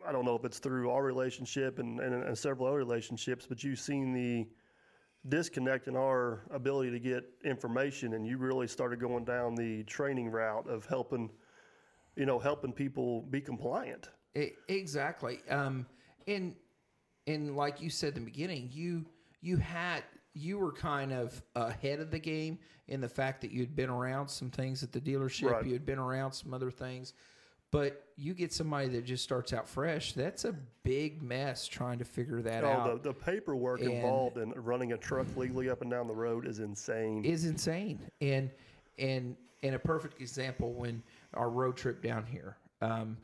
[0.07, 3.63] I don't know if it's through our relationship and, and, and several other relationships, but
[3.63, 4.49] you've seen the
[5.29, 10.31] disconnect in our ability to get information, and you really started going down the training
[10.31, 11.31] route of helping,
[12.17, 14.09] you know, helping people be compliant.
[14.35, 15.41] E- exactly.
[15.49, 15.87] Um,
[16.27, 16.55] and
[17.27, 19.05] and like you said in the beginning, you
[19.41, 20.03] you had
[20.35, 22.59] you were kind of ahead of the game
[22.89, 25.51] in the fact that you'd been around some things at the dealership.
[25.51, 25.67] Right.
[25.67, 27.13] You had been around some other things.
[27.73, 30.53] But you get somebody that just starts out fresh, that's a
[30.85, 33.03] big mess trying to figure that Oh, out.
[33.03, 36.47] the, the paperwork And- involved in running a truck legally up and down the road
[36.47, 37.25] is insane.
[37.25, 37.99] is insane.
[38.21, 38.51] And
[38.99, 41.03] and and a perfect example when
[41.35, 43.17] our road trip down here, um,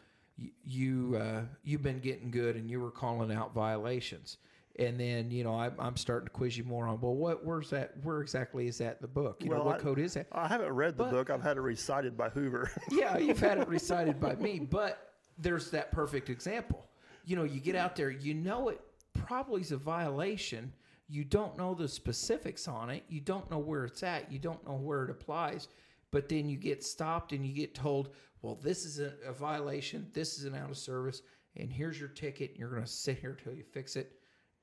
[0.64, 4.38] you uh, you've been getting good and you were calling out violations.
[4.79, 7.70] And then you know I, I'm starting to quiz you more on well what where's
[7.70, 10.14] that where exactly is that in the book you know Well, what I- code is
[10.14, 11.31] that I haven't read the But- book.
[11.31, 12.70] I've had it recited by Hoover.
[12.91, 16.87] yeah, you've had it recited by me, but there's that perfect example.
[17.24, 18.81] You know, you get out there, you know it
[19.14, 20.72] probably is a violation.
[21.09, 23.03] You don't know the specifics on it.
[23.09, 24.31] You don't know where it's at.
[24.31, 25.68] You don't know where it applies.
[26.11, 28.11] But then you get stopped and you get told,
[28.43, 30.07] well, this is a, a violation.
[30.12, 31.22] This is an out of service.
[31.57, 32.51] And here's your ticket.
[32.51, 34.12] And you're going to sit here till you fix it.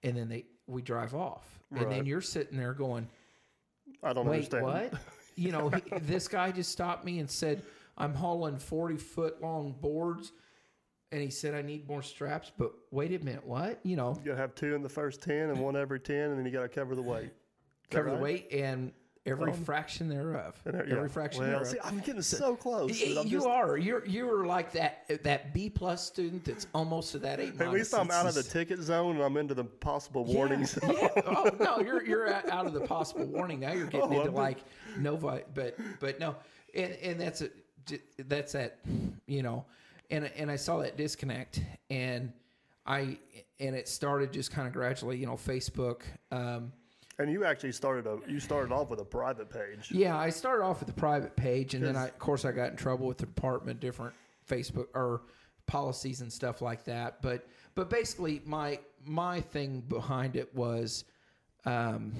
[0.05, 1.45] And then they we drive off.
[1.75, 3.09] And then you're sitting there going,
[4.01, 4.63] I don't Wait, understand.
[4.63, 4.93] what?
[5.37, 7.61] You know, he, this guy just stopped me and said,
[7.97, 10.31] I'm hauling 40 foot long boards.
[11.11, 12.53] And he said, I need more straps.
[12.57, 13.81] But wait a minute, what?
[13.83, 16.39] You know, You gotta have two in the first ten and one every ten, and
[16.39, 17.31] then you gotta cover the weight.
[17.89, 18.47] that cover the weight.
[18.53, 18.93] And
[19.25, 20.55] every fraction thereof.
[20.67, 21.67] Uh, Every fraction Well, thereof.
[21.67, 22.99] see, I'm getting so close.
[23.01, 23.77] You just- are.
[23.77, 27.59] You're you are like that that B plus student that's almost to that eight.
[27.59, 30.77] At least I'm out of the ticket zone and I'm into the possible warnings.
[30.83, 31.09] yeah.
[31.25, 33.59] Oh no, you're you're out of the possible warning.
[33.59, 34.59] Now you're getting Oh, into I'm like
[34.97, 36.35] Nova, but but no,
[36.75, 37.49] and and that's a
[38.27, 38.79] that's that
[39.27, 39.65] you know,
[40.11, 42.31] and and I saw that disconnect, and
[42.85, 43.17] I
[43.59, 46.01] and it started just kind of gradually, you know, Facebook.
[46.31, 46.71] Um,
[47.19, 49.91] and you actually started a you started off with a private page.
[49.91, 52.71] yeah, I started off with a private page, and then I, of course, I got
[52.71, 54.13] in trouble with the department, different
[54.49, 55.21] Facebook or
[55.67, 57.21] policies and stuff like that.
[57.21, 61.05] But but basically, my my thing behind it was,
[61.65, 62.13] um,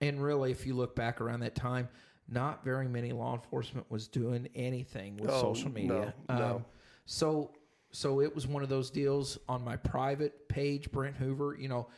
[0.00, 1.88] and really, if you look back around that time,
[2.28, 6.14] not very many law enforcement was doing anything with Oh, social media.
[6.28, 6.54] no, no.
[6.56, 6.64] Um,
[7.06, 7.50] so
[7.92, 11.56] so it was one of those deals on my private page, Brent Hoover.
[11.58, 11.88] You know,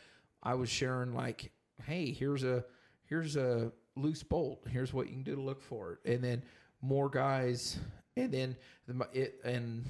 [0.41, 1.51] I was sharing like,
[1.85, 2.63] hey, here's a
[3.05, 4.65] here's a loose bolt.
[4.69, 6.43] Here's what you can do to look for it, and then
[6.81, 7.79] more guys,
[8.17, 8.55] and then
[8.87, 9.85] the, it and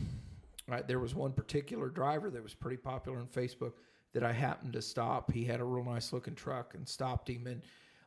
[0.67, 3.73] right there was one particular driver that was pretty popular on Facebook
[4.13, 5.31] that I happened to stop.
[5.31, 7.61] He had a real nice looking truck and stopped him and.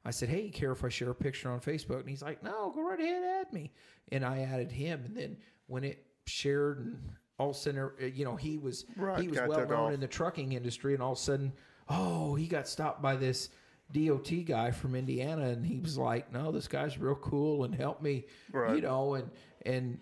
[0.04, 2.70] I said, "Hey, care if I share a picture on Facebook?" And he's like, "No,
[2.72, 3.72] go right ahead, add me."
[4.12, 6.96] And I added him, and then when it shared, and
[7.40, 9.92] all of a sudden, uh, you know, he was Right, he was well known off.
[9.94, 11.52] in the trucking industry, and all of a sudden,
[11.88, 13.48] oh, he got stopped by this
[13.92, 18.02] DOT guy from Indiana, and he was like, "No, this guy's real cool and helped
[18.02, 18.76] me," Right.
[18.76, 19.30] you know, and
[19.64, 20.00] and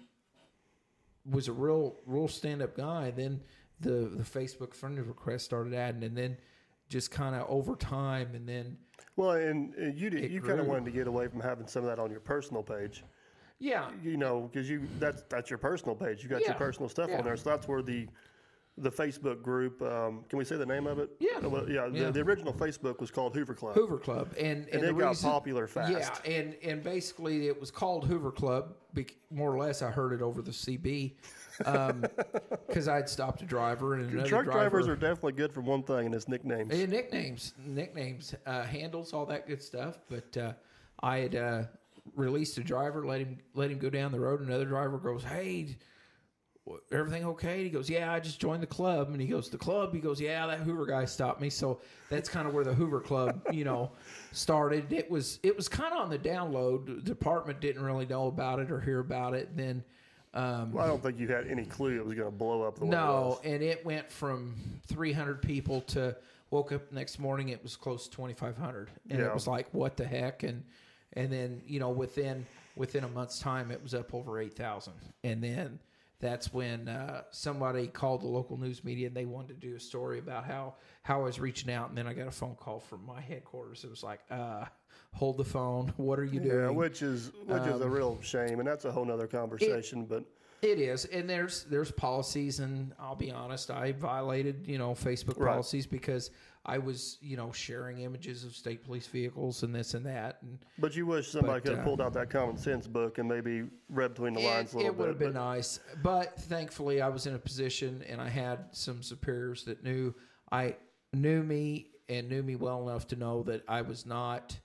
[1.30, 3.10] was a real real stand up guy.
[3.10, 3.40] Then
[3.80, 6.36] the the Facebook friend request started adding, and then
[6.88, 8.76] just kind of over time, and then
[9.16, 11.82] Well, and, and you did, you kind of wanted to get away from having some
[11.82, 13.04] of that on your personal page.
[13.58, 16.22] yeah, You know, because you that's that's your personal page.
[16.22, 17.18] You got your personal stuff yeah.
[17.18, 18.06] on there, so that's where the
[18.76, 19.80] the Facebook group.
[19.82, 21.10] Um, can we say the name of it?
[21.20, 21.38] Yeah.
[21.44, 21.86] Uh, well, yeah.
[21.86, 22.06] Yeah.
[22.06, 23.74] The, the original Facebook was called Hoover Club.
[23.74, 25.92] Hoover Club, and and, it got reason- popular fast.
[26.24, 28.74] Yeah, and and basically it was called Hoover Club,
[29.30, 29.82] more or less.
[29.82, 31.12] I heard it over the CB
[31.58, 34.58] because I'd stopped a driver and another Truck driver.
[34.58, 36.72] drivers are definitely good for one thing, and it's nicknames.
[36.72, 39.98] And nicknames, nicknames, uh, handles, all that good stuff.
[40.08, 40.52] But uh,
[41.00, 41.62] I had uh,
[42.16, 44.40] released a driver, let him let him go down the road.
[44.40, 45.76] Another driver goes, "Hey,
[46.90, 49.92] everything okay?" He goes, "Yeah, I just joined the club." And he goes, "The club?"
[49.94, 53.00] He goes, "Yeah, that Hoover guy stopped me." So that's kind of where the Hoover
[53.00, 53.92] Club, you know,
[54.32, 54.92] started.
[54.92, 56.86] It was it was kind of on the download.
[56.86, 59.56] The department didn't really know about it or hear about it.
[59.56, 59.84] then.
[60.32, 62.80] Um, Well, I don't think you had any clue it was going to blow up
[62.80, 63.40] the it no, was.
[63.44, 64.56] and it went from
[64.88, 66.16] 300 people to
[66.50, 69.26] woke up next morning it was close to 2500 and Yeah.
[69.26, 70.64] it was like what the heck and
[71.12, 72.44] and then you know within
[72.74, 74.92] within a month's time it was up over 8000
[75.22, 75.78] and then
[76.20, 79.80] that's when uh, somebody called the local news media and they wanted to do a
[79.80, 82.80] story about how how I was reaching out and then I got a phone call
[82.80, 84.64] from my headquarters it was like uh
[85.12, 88.18] hold the phone what are you doing?" Yeah, which is which is Um, a real
[88.22, 90.04] shame, and that's a whole nother conversation.
[90.06, 90.24] but
[90.64, 95.38] It is, and there's there's policies, and I'll be honest, I violated you know Facebook
[95.38, 95.52] Right.
[95.52, 96.30] policies because
[96.64, 100.58] I was you know sharing images of state police vehicles and this and that, and
[100.78, 103.28] but you wish somebody But, could have uh, pulled out that common sense book and
[103.28, 104.94] maybe read between the lines a little bit.
[104.94, 105.08] it would bit.
[105.08, 105.80] have been but- nice.
[106.02, 110.14] But thankfully, I was in a position, and I had some superiors that knew
[110.50, 110.76] I
[111.12, 114.58] knew me and knew me well enough to know that I was not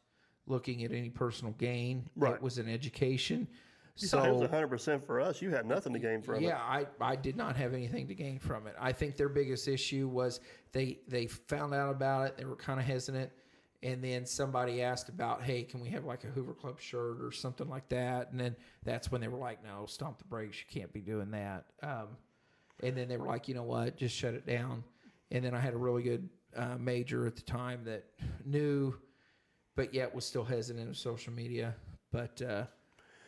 [0.48, 2.10] looking at any personal gain.
[2.16, 2.36] Right.
[2.36, 3.50] It was an education.
[4.00, 5.42] Yeah, So it was 100% for us.
[5.42, 6.42] You had nothing to gain from it.
[6.44, 8.76] yeah, I, I did not have anything to gain from it.
[8.80, 10.40] I think their biggest issue was
[10.72, 12.38] they they found out about it.
[12.38, 13.32] They were kind of hesitant,
[13.84, 17.32] and then somebody asked about, hey, can we have like a Hoover Club shirt or
[17.32, 18.32] something like that?
[18.32, 20.58] And then that's when they were like, no, stomp the brakes.
[20.60, 21.66] You can't be doing that.
[21.82, 22.08] Um,
[22.82, 24.84] and then they were like, you know what, just shut it down.
[25.32, 28.06] And then I had a really good uh, major at the time that
[28.46, 28.96] knew,
[29.76, 31.76] but yet was still hesitant of social media.
[32.12, 32.64] But uh,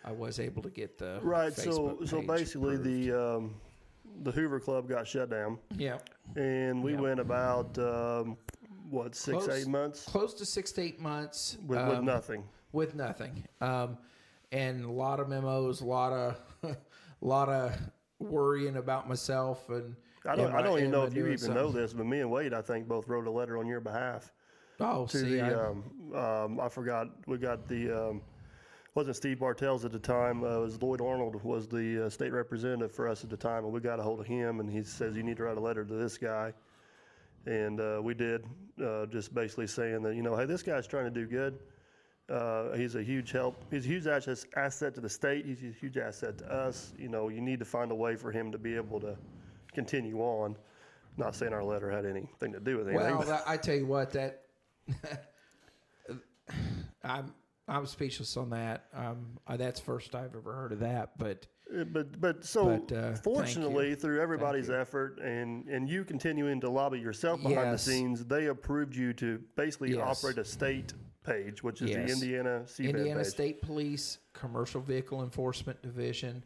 [0.04, 1.54] I was able to get the Right.
[1.54, 1.72] So
[2.02, 2.84] Facebook so page basically approved.
[2.84, 3.56] the um,
[4.24, 5.98] the Hoover Club got shut down, yeah
[6.36, 7.00] and we Yeah.
[7.02, 8.38] went about um,
[8.90, 12.44] what six Close- eight months close to six to eight months with, with um, nothing.
[12.74, 13.98] with nothing um,
[14.52, 16.76] and a lot of memos a lot of a
[17.22, 17.74] lot of
[18.20, 19.96] worrying about myself and
[20.26, 22.54] I don't I don't even know if you even know this, but me and Wade
[22.54, 24.32] I think both wrote a letter on your behalf
[24.80, 25.84] oh to see the I, um,
[26.16, 28.22] um, I forgot we got the um,
[28.94, 30.44] wasn't Steve Bartels at the time.
[30.44, 33.64] Uh, it was Lloyd Arnold was the uh, state representative for us at the time,
[33.64, 35.62] and we got a hold of him, and he says you need to write a
[35.62, 36.54] letter to this guy,
[37.46, 38.46] and uh, we did,
[38.84, 41.60] uh, just basically saying that you know, hey, this guy's trying to do good.
[42.30, 43.64] Uh, he's a huge help.
[43.72, 45.46] He's a huge asset, asset to the state.
[45.46, 46.94] He's a huge asset to us.
[46.98, 49.18] You know, you need to find a way for him to be able to
[49.74, 50.56] continue on.
[51.18, 53.18] Not saying our letter had anything to do with anything.
[53.18, 54.44] well but- I tell you what that
[57.04, 57.34] I'm
[57.68, 58.86] I was speechless on that.
[58.94, 62.92] Um, uh, that's first I've ever heard of that, but Uh, But but so But,
[62.92, 67.86] uh, fortunately, through everybody's effort and and you continuing to lobby yourself behind Yes.
[67.86, 70.22] the scenes, they approved you to basically Yes.
[70.22, 70.94] operate a state
[71.24, 72.08] page, which is Yes.
[72.08, 73.28] the Indiana Indiana page.
[73.28, 76.44] State Police Commercial Vehicle Enforcement Division,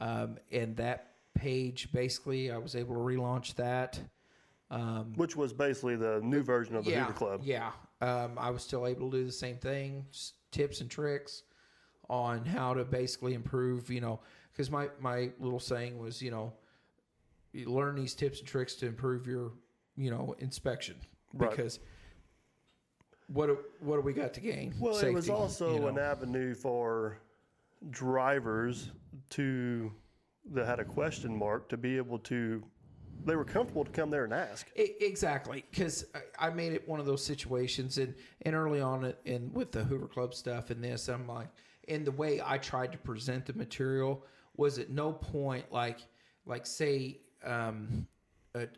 [0.00, 3.98] um, and that page basically I was able to relaunch that.
[4.70, 7.40] Um, which was basically the new version of the yeah, Hoover Club.
[7.42, 10.06] Yeah, um, I was still able to do the same thing,
[10.50, 11.42] tips and tricks
[12.08, 13.90] on how to basically improve.
[13.90, 14.20] You know,
[14.52, 16.52] because my my little saying was, you know,
[17.52, 19.52] you learn these tips and tricks to improve your,
[19.96, 20.96] you know, inspection
[21.32, 21.50] Right.
[21.50, 21.80] because.
[23.32, 24.74] What do, what do we got to gain?
[24.80, 25.86] Well, it was also you know.
[25.86, 27.18] an avenue for
[27.90, 28.90] drivers
[29.30, 29.92] to
[30.52, 32.60] that had a question mark to be able to.
[33.24, 34.66] They were comfortable to come there and ask.
[34.76, 36.06] E- Exactly, because
[36.38, 40.06] I made it one of those situations, and and early on in with the Hoover
[40.08, 41.48] Club stuff and this, I'm like,
[41.88, 44.24] and the way I tried to present the material
[44.56, 46.00] was at no point like
[46.46, 48.06] like say um,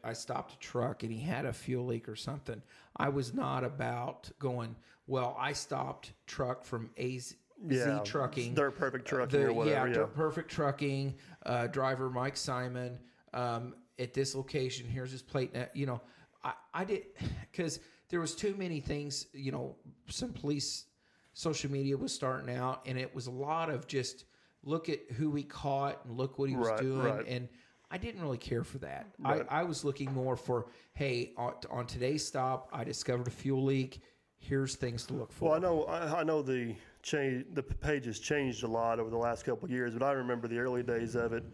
[0.05, 2.61] I stopped a truck and he had a fuel leak or something.
[2.97, 4.77] I was not about going.
[5.07, 7.37] Well, I stopped truck from A Z,
[7.69, 9.95] Yeah, Z trucking, Perfect Trucking the- or whatever, yeah.
[9.95, 11.15] Dirt Perfect Trucking,
[11.47, 12.99] uh, driver Mike Simon,
[13.35, 14.87] um, at this location.
[14.87, 15.55] Here's his plate.
[15.55, 16.01] Now, You know,
[16.45, 17.05] I, I did
[17.51, 19.27] because there was too many things.
[19.33, 19.77] You know,
[20.09, 20.85] some police
[21.33, 24.25] social media was starting out, and it was a lot of just
[24.65, 27.27] look at who we caught and look what he was Right, doing, right.
[27.27, 27.49] and
[27.91, 29.07] I didn't really care for that.
[29.19, 29.45] Right.
[29.51, 33.65] I, I was looking more for, hey, on, on today's stop, I discovered a fuel
[33.65, 34.01] leak.
[34.39, 35.51] Here's things to look for.
[35.51, 39.11] Well, I know I, I know the change the page has changed a lot over
[39.11, 41.45] the last couple of years, but I remember the early days of it.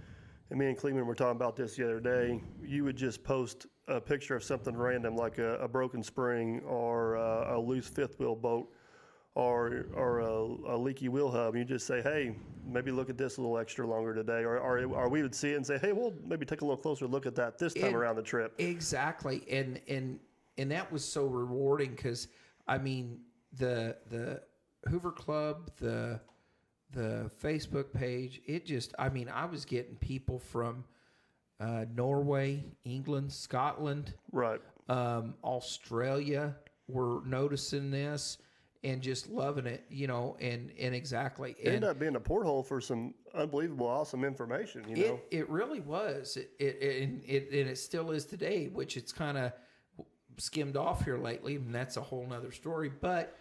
[0.50, 2.42] And me and Cleveland were talking about this the other day.
[2.62, 7.16] You would just post a picture of something random, like a, a broken spring or
[7.16, 8.72] a, a loose fifth wheel bolt
[9.34, 11.54] or or a, a leaky wheel hub.
[11.54, 12.34] And you just say, "Hey,
[12.66, 15.52] maybe look at this a little extra longer today," or or, or we would see
[15.52, 17.94] it and say, "Hey, we'll maybe take a little closer look at that this time
[17.94, 20.18] around the trip." Exactly, and and
[20.56, 22.28] and that was so rewarding because
[22.66, 23.20] I mean
[23.58, 24.42] the the
[24.88, 26.20] Hoover Club, the
[26.92, 30.84] the Facebook page, it just I mean I was getting people from
[31.60, 34.60] uh, Norway, England, Scotland, Right.
[34.88, 36.54] um, Australia
[36.86, 38.38] were noticing this
[38.84, 42.62] and just loving it, you know, and and exactly It ended up being a porthole
[42.62, 44.84] for some unbelievable, awesome information.
[44.88, 45.20] You know.
[45.30, 46.36] it, it really was.
[46.36, 49.52] It, it, it, and it and it still is today, which it's kind of
[50.38, 52.88] skimmed off here lately, and that's a whole nother story.
[53.00, 53.36] But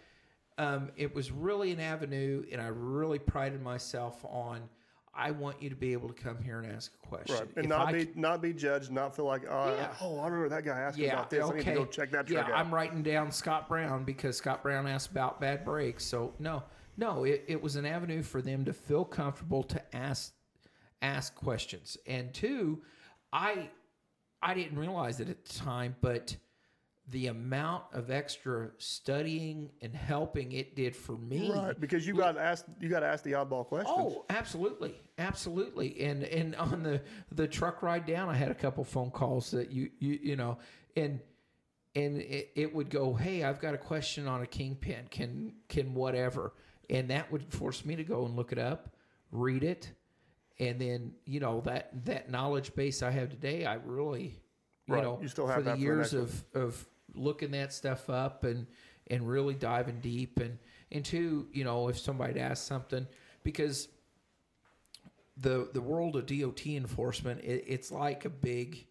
[0.58, 4.68] um, it was really an avenue, and I really prided myself on.
[5.14, 7.64] I want you to be able to come here and ask a question, Right, and
[7.64, 9.92] If not I be c- not be judged, not feel like, oh, Yeah.
[10.00, 11.44] oh, I remember that guy asking yeah, about this.
[11.44, 12.52] I need to go check that yeah, out.
[12.52, 16.04] I'm writing down Scott Brown because Scott Brown asked about bad brakes.
[16.04, 16.62] So no,
[16.96, 20.34] no, it, it was an avenue for them to feel comfortable to ask
[21.02, 21.96] ask questions.
[22.06, 22.82] And two,
[23.32, 23.70] I
[24.40, 26.36] I didn't realize it at the time, but
[27.10, 31.50] the amount of extra studying and helping it did for me.
[31.50, 33.96] right, because you got asked, you got to ask the oddball questions.
[33.98, 36.00] Oh, absolutely, absolutely.
[36.02, 37.00] And and on the
[37.32, 40.58] the truck ride down, I had a couple phone calls that you you you know,
[40.96, 41.20] and
[41.94, 45.06] and it, it would go, hey, I've got a question on a kingpin.
[45.10, 46.52] Can can whatever,
[46.90, 48.94] and that would force me to go and look it up,
[49.32, 49.92] read it,
[50.60, 54.40] and then you know that that knowledge base I have today, I really.
[54.86, 57.72] You Right, know, you still for have for the years next of of looking that
[57.72, 58.66] stuff up and
[59.08, 60.58] and really diving deep and
[60.90, 63.06] and two, you know, if somebody asks something
[63.42, 63.88] because
[65.36, 68.86] the the world of DOT enforcement, it, it's like a big,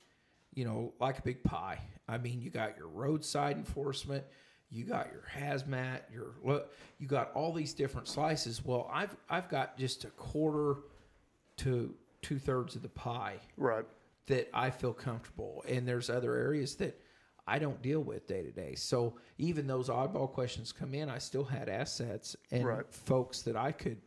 [0.54, 1.80] you know, like a big pie.
[2.08, 4.24] I mean, you got your roadside enforcement,
[4.70, 8.64] you got your hazmat, your look, you got all these different slices.
[8.64, 10.78] Well, I've I've got just a quarter
[11.58, 13.86] to two thirds of the pie Right.
[14.28, 17.00] that I feel comfortable, and there's other areas that
[17.48, 18.76] I don't deal with day to day.
[18.76, 22.86] So even those oddball questions come in, I still had assets and Right.
[22.94, 24.02] folks that I could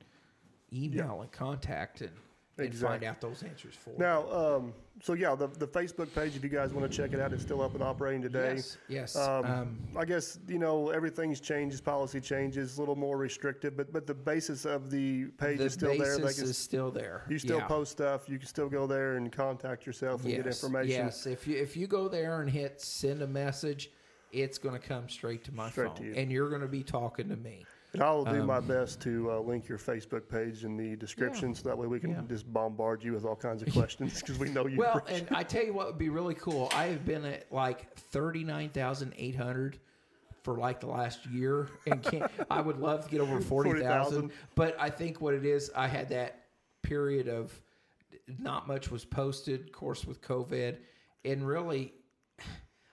[0.72, 2.11] email and contact and,
[2.62, 3.06] and find Exactly.
[3.08, 3.90] out those answers for.
[3.98, 7.20] Now, um, so yeah, the, the Facebook page, if you guys want to check it
[7.20, 8.54] out, it's still up and operating today.
[8.56, 9.16] yes, yes.
[9.16, 13.92] Um, Um, I guess you know everything's changes, policy changes, a little more restrictive, but
[13.92, 16.18] but the basis of the page the is still there.
[16.18, 17.24] basis They can, is still there.
[17.28, 17.66] you still Yeah.
[17.66, 18.28] post stuff.
[18.28, 20.90] You can still go there and contact yourself and get information.
[21.06, 23.90] Yes, if you if you go there and hit send a message,
[24.32, 26.14] it's going to come straight to my Straight to phone, you.
[26.14, 27.64] and you're going to be talking to me.
[27.93, 30.95] And I will Um, do my best to uh, link your Facebook page in the
[30.97, 32.22] description, so that way we can Yeah.
[32.28, 34.78] just bombard you with all kinds of questions because we know you.
[34.78, 36.68] Well, appreciate- and I tell you what would be really cool.
[36.72, 39.78] I have been at like thirty nine thousand eight hundred
[40.45, 42.30] for like the last year and can't.
[42.51, 44.32] I would love to get over forty thousand, 40,000.
[44.55, 46.45] but I think what it is, I had that
[46.82, 47.61] period of
[48.38, 50.76] not much was posted, of course, with COVID,
[51.24, 51.93] and really,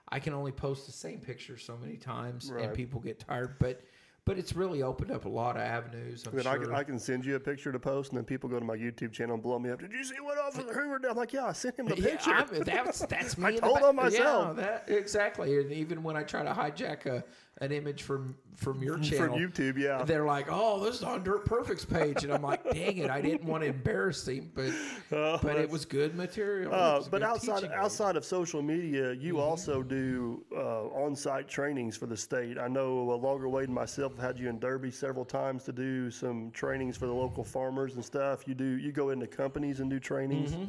[0.10, 2.66] I can only post the same picture so many times, Right.
[2.66, 3.60] and people get tired.
[3.60, 3.82] But
[4.28, 6.26] but it's really opened up a lot of avenues.
[6.28, 6.52] I'm Then sure.
[6.52, 8.66] I, can, I can send you a picture to post, and then people go to
[8.66, 9.80] my YouTube channel and blow me up.
[9.80, 11.10] Did you see what Officer Hoover did?
[11.10, 12.32] I'm like, yeah, I sent him the Yeah, picture.
[12.32, 13.46] I'm- that's that's me.
[13.48, 14.58] I the told on myself.
[14.58, 15.58] Yeah, that, exactly.
[15.60, 17.24] And even when I try to hijack a,
[17.60, 20.04] an image from from your channel, from YouTube, yeah.
[20.04, 23.22] they're like, "Oh, this is on Dirt Perfect's page," and I'm like, "Dang it, I
[23.22, 24.72] didn't want to embarrass him, but
[25.42, 27.72] but it was good material." Uh, was but outside aid.
[27.72, 29.42] outside of social media, you Mm-hmm.
[29.42, 32.58] also do uh, on-site trainings for the state.
[32.58, 35.72] I know uh, Longer Wade and myself have had you in Derby several times to
[35.72, 38.48] do some trainings for the local farmers and stuff.
[38.48, 40.52] You do you go into companies and do trainings.
[40.52, 40.66] Mm-hmm.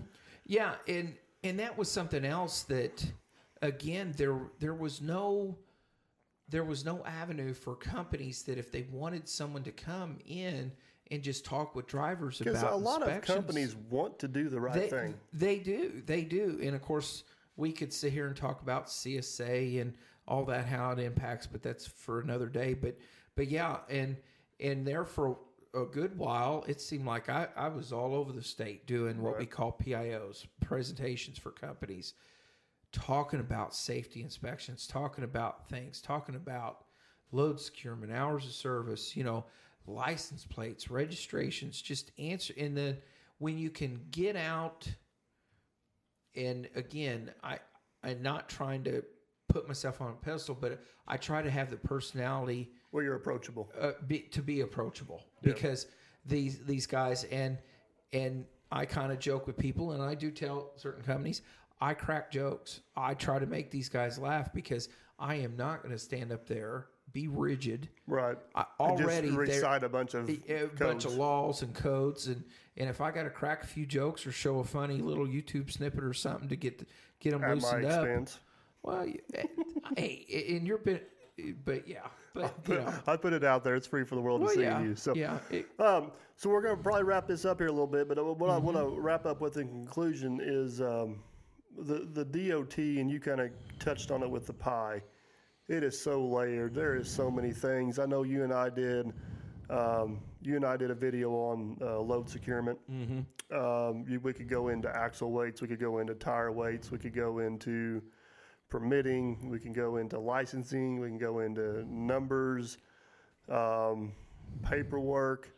[0.46, 1.14] Yeah, and
[1.44, 3.04] and that was something else that
[3.62, 5.56] again there there was no
[6.48, 10.72] there was no avenue for companies that if they wanted someone to come in
[11.10, 12.54] and just talk with drivers about it.
[12.54, 15.14] Because a lot of companies want to do the right they, thing.
[15.32, 17.24] They do, they do, and of course
[17.56, 19.94] we could sit here and talk about CSA and
[20.26, 22.74] all that how it impacts, but that's for another day.
[22.74, 22.98] But
[23.34, 24.16] but yeah, and
[24.60, 25.38] and there for
[25.74, 29.38] a good while, it seemed like I, I was all over the state doing what
[29.38, 32.14] we call PIOs, presentations for companies,
[32.92, 36.84] talking about safety inspections, talking about things, talking about
[37.32, 39.44] load securement, hours of service, you know,
[39.86, 42.54] license plates, registrations, just answer.
[42.56, 42.98] And then
[43.38, 44.88] when you can get out,
[46.34, 47.58] and again, I
[48.02, 49.02] I'm not trying to
[49.48, 53.72] put myself on a pedestal, but I try to have the personality Well, you're approachable.
[53.80, 55.86] uh, be, to be approachable because
[56.24, 57.58] these these guys and
[58.12, 61.42] and I kind of joke with people and I do tell certain companies
[61.80, 62.80] I crack jokes.
[62.96, 66.46] I try to make these guys laugh because I am not going to stand up
[66.46, 67.88] there be rigid.
[68.06, 68.36] Right.
[68.54, 70.78] I, And already just recite a bunch of a codes.
[70.78, 72.44] bunch of laws and codes and
[72.76, 75.70] and if I got to crack a few jokes or show a funny little YouTube
[75.72, 76.86] snippet or something to get
[77.18, 78.28] get them at my loosened up,
[78.82, 79.42] well, eh,
[79.96, 81.10] hey, in your bit,
[81.64, 82.00] but yeah,
[82.34, 83.74] but you know, I put it out there.
[83.74, 84.94] It's free for the world well, to see yeah, you.
[84.94, 87.86] So, yeah, it- um, so we're going to probably wrap this up here a little
[87.88, 88.06] bit.
[88.06, 88.94] But what I want Mm-hmm.
[88.96, 91.16] to wrap up with in conclusion is um,
[91.78, 95.02] the the DOT, and you kind of touched on it with the pie.
[95.68, 96.74] It is so layered.
[96.74, 97.98] There is so many things.
[97.98, 99.12] I know you and I did.
[99.68, 102.78] Um, you and I did a video on uh, load securement.
[102.90, 103.54] Mm-hmm.
[103.54, 105.60] Um, you, we could go into axle weights.
[105.60, 106.90] We could go into tire weights.
[106.90, 108.02] We could go into
[108.70, 109.50] permitting.
[109.50, 111.00] We can go into licensing.
[111.00, 112.78] We can go into numbers,
[113.50, 114.12] um,
[114.62, 115.50] paperwork.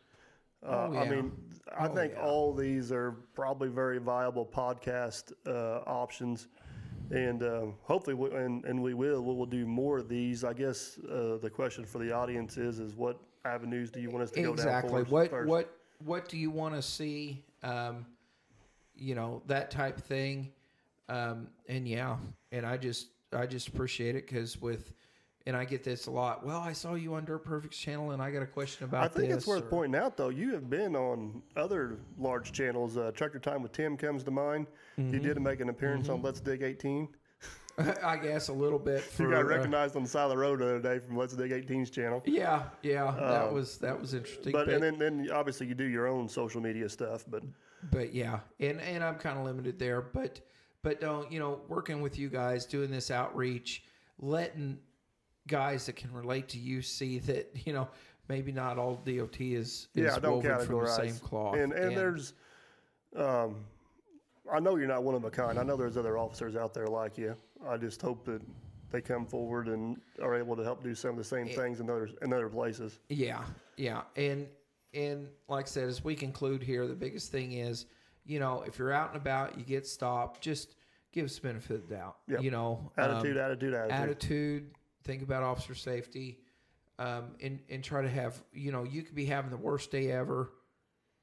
[0.64, 1.32] Uh, Oh, I mean,
[1.76, 2.22] I Oh, think yeah.
[2.22, 6.48] all these are probably very viable podcast uh, options.
[7.10, 10.44] And uh, hopefully, we, and, and we will, we will do more of these.
[10.44, 14.22] I guess uh, the question for the audience is, is what avenues do you want
[14.24, 14.92] us to go exactly.
[14.92, 15.48] down for What first?
[15.48, 17.42] what what do you want to see?
[17.62, 18.06] Um,
[18.94, 20.50] you know that type thing,
[21.08, 22.16] um, and yeah,
[22.52, 24.92] and I just I just appreciate it because with.
[25.46, 26.44] And I get this a lot.
[26.44, 29.16] Well, I saw you on Dirt Perfect's channel, and I got a question about this.
[29.16, 29.38] I think this.
[29.38, 30.28] it's worth or- pointing out, though.
[30.28, 32.96] You have been on other large channels.
[32.96, 34.66] Uh, Trucker Time with Tim comes to mind.
[34.98, 35.14] Mm-hmm.
[35.14, 37.08] You did make an appearance on Let's Dig 18.
[38.02, 39.00] I guess a little bit.
[39.00, 41.16] For, You got uh, recognized on the side of the road the other day from
[41.16, 42.22] Let's Dig 18's channel.
[42.26, 44.52] yeah, yeah, that was that was interesting.
[44.52, 47.24] But, and then, then obviously you do your own social media stuff.
[47.26, 47.44] But
[47.90, 50.40] but yeah, and and I'm kind of limited there, but
[50.82, 53.84] but don't you know working with you guys doing this outreach,
[54.18, 54.78] letting
[55.50, 57.88] guys that can relate to you see that you know
[58.30, 60.66] maybe not all DOT is, is yeah, don't woven categorize.
[60.66, 61.56] from the same cloth.
[61.56, 62.34] And, and, there's,
[63.16, 63.56] um,
[64.50, 65.58] I know you're not one of a kind.
[65.58, 67.34] I know there's other officers out there like you.
[67.68, 68.40] I just hope that
[68.92, 71.90] they come forward and are able to help do some of the same things in
[71.90, 73.00] other in other places.
[73.08, 73.42] Yeah,
[73.76, 74.46] yeah, and
[74.94, 77.86] and like I said, as we conclude here, the biggest thing is,
[78.24, 80.76] you know, if you're out and about, you get stopped, just
[81.12, 82.16] give us the benefit of the doubt.
[82.28, 82.42] Yep.
[82.42, 83.92] You know, Attitude, um, attitude, attitude.
[83.92, 84.70] attitude.
[85.04, 86.40] Think about officer safety,
[86.98, 90.10] um, and and try to have you know you could be having the worst day
[90.12, 90.50] ever,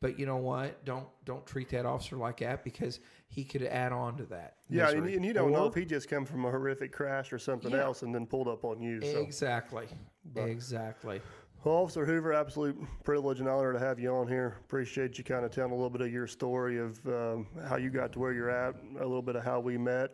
[0.01, 0.83] but you know what?
[0.83, 4.55] Don't don't treat that officer like that because he could add on to that.
[4.69, 7.37] Yeah, and, and you don't know if he just come from a horrific crash or
[7.39, 7.83] something Yeah.
[7.83, 8.99] else and then pulled up on you.
[9.01, 9.87] So, exactly,
[10.35, 11.21] exactly.
[11.63, 14.57] well, Officer Hoover, absolute privilege and honor to have you on here.
[14.61, 17.89] Appreciate you kind of telling a little bit of your story of um, how you
[17.89, 20.11] got to where you're at, a little bit of how we met,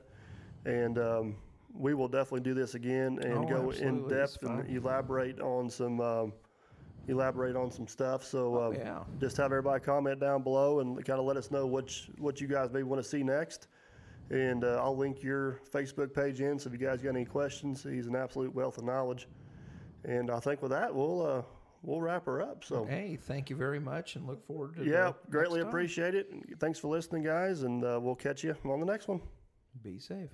[0.66, 1.36] and um,
[1.74, 4.16] we will definitely do this again and Oh, go in absolutely.
[4.18, 6.00] It's depth and elaborate on some.
[6.02, 6.34] Um,
[7.10, 8.24] elaborate on some stuff.
[8.24, 9.04] So Oh, um, yeah.
[9.20, 12.40] just have everybody comment down below and kind of let us know what you, what
[12.40, 13.68] you guys may want to see next.
[14.30, 16.58] And uh, I'll link your Facebook page in.
[16.58, 19.28] So if you guys got any questions, he's an absolute wealth of knowledge.
[20.06, 21.42] And I think with that, we'll uh,
[21.82, 22.64] we'll wrap her up.
[22.64, 26.32] So Hey, thank you very much, and look forward to yeah, greatly appreciate it.
[26.60, 29.20] Thanks for listening, guys, and uh, we'll catch you on the next one.
[29.84, 30.30] Be safe.